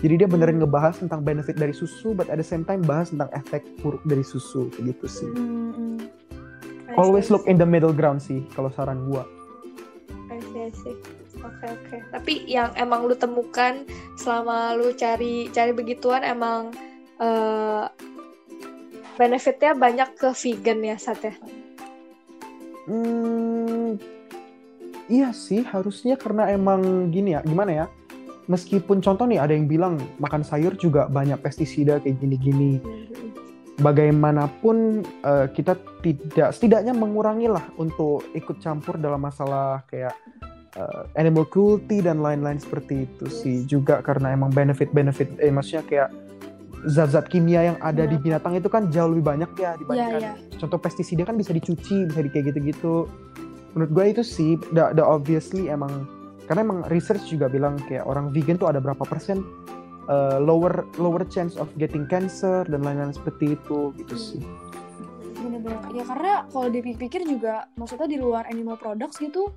jadi 0.00 0.24
dia 0.24 0.28
beneran 0.32 0.56
hmm. 0.56 0.64
ngebahas 0.64 0.96
tentang 0.96 1.20
benefit 1.20 1.60
dari 1.60 1.76
susu, 1.76 2.16
but 2.16 2.32
at 2.32 2.40
the 2.40 2.46
same 2.46 2.64
time 2.64 2.80
bahas 2.80 3.12
tentang 3.12 3.28
efek 3.36 3.60
buruk 3.84 4.00
dari 4.08 4.24
susu, 4.24 4.72
gitu 4.80 5.04
sih. 5.04 5.28
Mm 5.28 5.76
-hmm. 5.76 6.96
Always 6.96 7.28
look 7.28 7.44
in 7.44 7.60
the 7.60 7.68
middle 7.68 7.92
ground 7.92 8.24
sih, 8.24 8.48
kalau 8.56 8.72
saran. 8.72 9.04
I 10.32 10.72
see, 10.72 10.96
Oke 11.40 11.64
okay, 11.64 11.68
oke. 11.72 11.86
Okay. 11.88 12.00
Tapi 12.12 12.32
yang 12.48 12.70
emang 12.76 13.08
lu 13.08 13.16
temukan 13.16 13.84
selama 14.20 14.76
lu 14.76 14.92
cari 14.92 15.48
cari 15.52 15.72
begituan 15.72 16.20
emang 16.24 16.72
uh, 17.20 17.88
benefitnya 19.16 19.76
banyak 19.76 20.16
ke 20.16 20.28
vegan 20.32 20.80
ya 20.84 20.96
saat 20.96 21.20
ya? 21.24 21.34
Hmm, 22.88 24.00
iya 25.10 25.34
sih 25.34 25.66
harusnya 25.66 26.16
karena 26.16 26.48
emang 26.54 27.12
gini 27.12 27.36
ya 27.36 27.40
gimana 27.44 27.84
ya 27.84 27.86
meskipun 28.50 28.98
contoh 28.98 29.30
nih 29.30 29.38
ada 29.38 29.52
yang 29.54 29.70
bilang 29.70 29.98
makan 30.18 30.42
sayur 30.42 30.74
juga 30.74 31.06
banyak 31.06 31.38
pestisida 31.38 32.02
kayak 32.02 32.18
gini-gini 32.18 32.82
bagaimanapun 33.78 35.06
uh, 35.22 35.46
kita 35.50 35.78
tidak 36.02 36.50
setidaknya 36.54 36.92
mengurangi 36.92 37.46
lah 37.48 37.64
untuk 37.78 38.26
ikut 38.34 38.58
campur 38.58 38.98
dalam 38.98 39.22
masalah 39.22 39.82
kayak 39.86 40.14
uh, 40.76 41.08
animal 41.18 41.46
cruelty 41.48 42.04
dan 42.04 42.20
lain-lain 42.20 42.60
seperti 42.60 43.08
itu 43.08 43.26
sih. 43.30 43.56
Juga 43.66 44.04
karena 44.04 44.34
emang 44.34 44.52
benefit-benefit 44.52 45.40
eh 45.40 45.50
maksudnya 45.50 45.82
kayak 45.86 46.08
zat-zat 46.88 47.28
kimia 47.28 47.72
yang 47.72 47.78
ada 47.84 48.08
yeah. 48.08 48.10
di 48.12 48.16
binatang 48.16 48.56
itu 48.56 48.68
kan 48.72 48.88
jauh 48.88 49.12
lebih 49.12 49.24
banyak 49.36 49.50
ya 49.60 49.76
dibandingkan 49.76 50.22
yeah, 50.22 50.34
yeah. 50.36 50.56
contoh 50.56 50.80
pestisida 50.80 51.28
kan 51.28 51.36
bisa 51.36 51.52
dicuci 51.52 52.08
bisa 52.08 52.20
di 52.24 52.30
kayak 52.32 52.54
gitu-gitu. 52.54 53.04
Menurut 53.76 53.90
gue 53.92 54.04
itu 54.18 54.22
sih 54.24 54.50
the, 54.72 54.96
the 54.96 55.04
obviously 55.04 55.68
emang 55.68 56.08
karena 56.48 56.66
emang 56.66 56.80
research 56.90 57.30
juga 57.30 57.46
bilang 57.46 57.78
kayak 57.86 58.02
orang 58.08 58.34
vegan 58.34 58.58
tuh 58.58 58.66
ada 58.66 58.82
berapa 58.82 59.04
persen 59.06 59.44
uh, 60.10 60.42
lower 60.42 60.88
lower 60.98 61.22
chance 61.28 61.54
of 61.54 61.70
getting 61.78 62.08
cancer 62.08 62.66
dan 62.66 62.82
lain-lain 62.82 63.14
seperti 63.14 63.54
itu 63.54 63.94
gitu 64.00 64.16
sih. 64.16 64.42
Bener-bener. 65.38 65.78
Ya 65.94 66.04
karena 66.08 66.32
kalau 66.50 66.68
dipikir 66.72 67.22
juga 67.28 67.68
maksudnya 67.78 68.08
di 68.08 68.18
luar 68.18 68.48
animal 68.50 68.80
products 68.80 69.20
gitu 69.20 69.52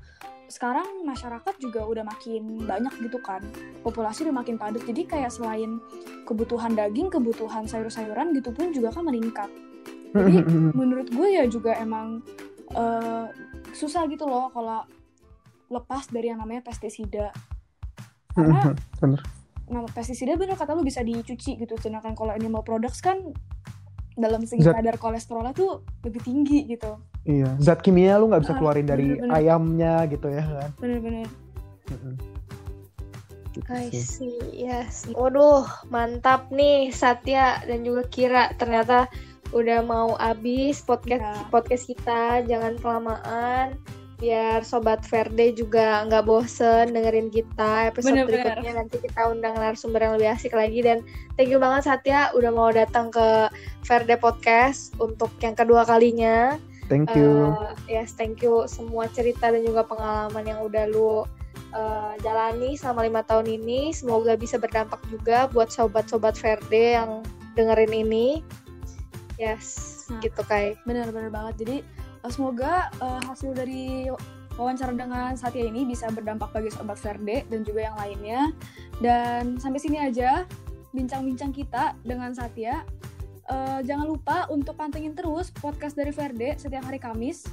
sekarang 0.53 1.01
masyarakat 1.01 1.57
juga 1.57 1.81
udah 1.81 2.05
makin 2.05 2.61
banyak 2.69 2.93
gitu 3.01 3.17
kan. 3.25 3.41
Populasi 3.81 4.29
udah 4.29 4.37
makin 4.37 4.61
padat. 4.61 4.85
Jadi 4.85 5.09
kayak 5.09 5.33
selain 5.33 5.81
kebutuhan 6.29 6.77
daging 6.77 7.09
kebutuhan 7.09 7.65
sayur-sayuran 7.65 8.37
gitu 8.37 8.53
pun 8.53 8.69
juga 8.69 8.93
kan 8.93 9.01
meningkat. 9.01 9.49
Jadi 10.13 10.45
menurut 10.77 11.09
gue 11.09 11.27
ya 11.33 11.49
juga 11.49 11.73
emang 11.81 12.21
uh, 12.77 13.33
susah 13.73 14.05
gitu 14.05 14.29
loh 14.29 14.53
kalau 14.53 14.85
lepas 15.73 16.05
dari 16.13 16.29
yang 16.29 16.37
namanya 16.37 16.61
pestisida. 16.61 17.33
Karena 18.37 18.77
bener. 19.01 19.25
nama 19.63 19.89
pestisida 19.89 20.37
bener 20.37 20.53
kata 20.53 20.77
lu 20.77 20.85
bisa 20.85 21.01
dicuci 21.01 21.57
gitu. 21.57 21.73
Sedangkan 21.81 22.13
kalau 22.13 22.29
animal 22.29 22.61
products 22.61 23.01
kan 23.01 23.33
dalam 24.13 24.45
segi 24.45 24.61
kadar 24.61 25.01
kolesterolnya 25.01 25.57
tuh 25.57 25.81
lebih 26.05 26.21
tinggi 26.21 26.69
gitu 26.69 27.01
iya 27.23 27.55
zat 27.59 27.79
kimia 27.79 28.19
lu 28.19 28.27
nggak 28.31 28.43
bisa 28.43 28.53
ah, 28.55 28.59
keluarin 28.59 28.87
dari 28.87 29.15
bener, 29.15 29.21
bener. 29.27 29.37
ayamnya 29.37 29.95
gitu 30.11 30.27
ya 30.27 30.43
kan 30.43 30.69
bener-bener 30.79 31.27
Gitu 33.53 33.69
I 33.69 33.93
see, 33.93 34.41
yes. 34.49 35.05
Waduh, 35.13 35.69
mantap 35.93 36.49
nih 36.49 36.89
Satya 36.89 37.61
dan 37.69 37.85
juga 37.85 38.01
Kira. 38.09 38.49
Ternyata 38.57 39.05
udah 39.53 39.85
mau 39.85 40.17
habis 40.17 40.81
podcast 40.81 41.21
ya. 41.21 41.37
podcast 41.53 41.85
kita. 41.85 42.41
Jangan 42.49 42.81
kelamaan 42.81 43.77
biar 44.23 44.63
sobat 44.63 45.03
Verde 45.11 45.51
juga 45.51 46.07
nggak 46.07 46.23
bosen 46.23 46.95
dengerin 46.95 47.27
kita 47.27 47.91
episode 47.91 48.23
bener, 48.23 48.27
berikutnya 48.31 48.71
bener. 48.71 48.79
nanti 48.79 48.95
kita 49.03 49.27
undang 49.27 49.51
narasumber 49.59 49.99
yang 49.99 50.15
lebih 50.15 50.31
asik 50.31 50.55
lagi 50.55 50.79
dan 50.79 51.03
thank 51.35 51.51
you 51.51 51.59
banget 51.59 51.83
Satya 51.83 52.31
udah 52.31 52.47
mau 52.55 52.71
datang 52.71 53.11
ke 53.11 53.51
Verde 53.83 54.15
Podcast 54.15 54.95
untuk 54.95 55.27
yang 55.43 55.59
kedua 55.59 55.83
kalinya 55.83 56.55
thank 56.91 57.11
you 57.15 57.53
uh, 57.53 57.75
yes 57.85 58.15
thank 58.15 58.39
you 58.43 58.65
semua 58.65 59.07
cerita 59.11 59.51
dan 59.51 59.61
juga 59.63 59.83
pengalaman 59.85 60.43
yang 60.43 60.59
udah 60.63 60.83
lu 60.89 61.23
uh, 61.73 62.13
jalani 62.21 62.77
selama 62.77 63.05
lima 63.05 63.21
tahun 63.25 63.49
ini. 63.49 63.91
Semoga 63.91 64.37
bisa 64.37 64.55
berdampak 64.61 65.01
juga 65.09 65.49
buat 65.51 65.73
sobat-sobat 65.73 66.37
Verde 66.39 66.95
yang 66.97 67.25
dengerin 67.57 67.91
ini. 67.91 68.45
Yes, 69.41 70.05
nah, 70.07 70.21
gitu 70.21 70.41
kayak. 70.45 70.79
Bener-bener 70.85 71.33
banget. 71.33 71.65
Jadi 71.65 71.77
uh, 72.23 72.31
semoga 72.31 72.93
uh, 73.01 73.21
hasil 73.25 73.57
dari 73.57 74.07
wawancara 74.53 74.93
dengan 74.93 75.33
Satya 75.33 75.65
ini 75.65 75.81
bisa 75.81 76.05
berdampak 76.13 76.53
bagi 76.53 76.69
sobat 76.69 77.01
Verde 77.01 77.41
dan 77.49 77.65
juga 77.65 77.89
yang 77.89 77.97
lainnya. 77.97 78.41
Dan 79.01 79.57
sampai 79.57 79.81
sini 79.81 79.97
aja 79.97 80.45
bincang-bincang 80.93 81.51
kita 81.51 81.97
dengan 82.05 82.31
Satya. 82.37 82.85
Uh, 83.43 83.83
jangan 83.83 84.07
lupa 84.07 84.47
untuk 84.47 84.79
pantengin 84.79 85.11
terus 85.11 85.51
podcast 85.51 85.99
dari 85.99 86.15
Verde 86.15 86.55
setiap 86.55 86.87
hari 86.87 86.99
Kamis. 86.99 87.43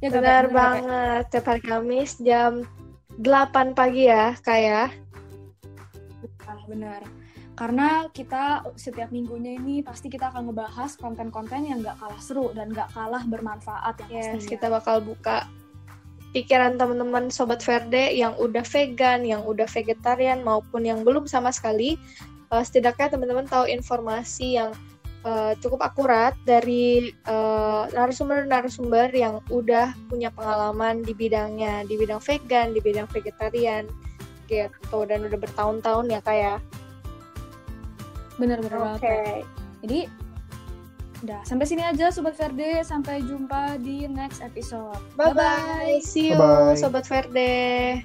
Ya, 0.00 0.08
benar, 0.08 0.48
benar 0.48 0.54
banget. 0.54 1.22
Setiap 1.28 1.46
hari 1.52 1.62
Kamis 1.64 2.10
jam 2.20 2.64
8 3.20 3.76
pagi 3.76 4.08
ya, 4.08 4.32
kayak. 4.40 4.92
Ah, 6.48 6.60
benar. 6.64 7.04
Karena 7.54 8.10
kita 8.10 8.66
setiap 8.74 9.14
minggunya 9.14 9.54
ini 9.54 9.78
pasti 9.84 10.10
kita 10.10 10.34
akan 10.34 10.50
ngebahas 10.50 10.98
konten-konten 10.98 11.70
yang 11.70 11.86
gak 11.86 12.02
kalah 12.02 12.18
seru 12.18 12.50
dan 12.50 12.74
gak 12.74 12.90
kalah 12.90 13.22
bermanfaat 13.30 13.94
ya 14.10 14.34
yes, 14.34 14.42
kita 14.42 14.66
bakal 14.66 14.98
buka 14.98 15.46
pikiran 16.34 16.74
teman-teman 16.74 17.30
sobat 17.30 17.62
Verde 17.62 18.10
yang 18.10 18.34
udah 18.42 18.66
vegan, 18.66 19.22
yang 19.22 19.46
udah 19.46 19.70
vegetarian 19.70 20.42
maupun 20.42 20.82
yang 20.82 21.06
belum 21.06 21.30
sama 21.30 21.54
sekali 21.54 21.94
uh, 22.50 22.58
setidaknya 22.58 23.14
teman-teman 23.14 23.46
tahu 23.46 23.70
informasi 23.70 24.58
yang 24.58 24.74
uh, 25.24 25.52
cukup 25.58 25.80
akurat 25.82 26.36
dari 26.44 27.10
narasumber-narasumber 27.90 29.10
uh, 29.10 29.18
yang 29.18 29.34
udah 29.50 29.96
punya 30.06 30.30
pengalaman 30.30 31.02
di 31.02 31.16
bidangnya, 31.16 31.82
di 31.88 31.98
bidang 31.98 32.20
vegan, 32.22 32.76
di 32.76 32.80
bidang 32.80 33.08
vegetarian 33.10 33.88
gitu 34.44 35.08
dan 35.08 35.24
udah 35.24 35.38
bertahun-tahun 35.40 36.06
ya 36.12 36.20
kayak. 36.22 36.58
Bener-bener 38.36 38.98
Oke. 38.98 39.00
Okay. 39.00 39.34
Jadi 39.84 40.00
Udah, 41.24 41.40
sampai 41.40 41.64
sini 41.64 41.80
aja 41.80 42.12
Sobat 42.12 42.36
Verde. 42.36 42.84
Sampai 42.84 43.24
jumpa 43.24 43.80
di 43.80 44.04
next 44.04 44.44
episode. 44.44 45.00
Bye-bye. 45.16 46.04
See 46.04 46.28
you, 46.28 46.36
Bye 46.36 46.76
-bye. 46.76 46.76
Sobat 46.76 47.08
Verde. 47.08 48.04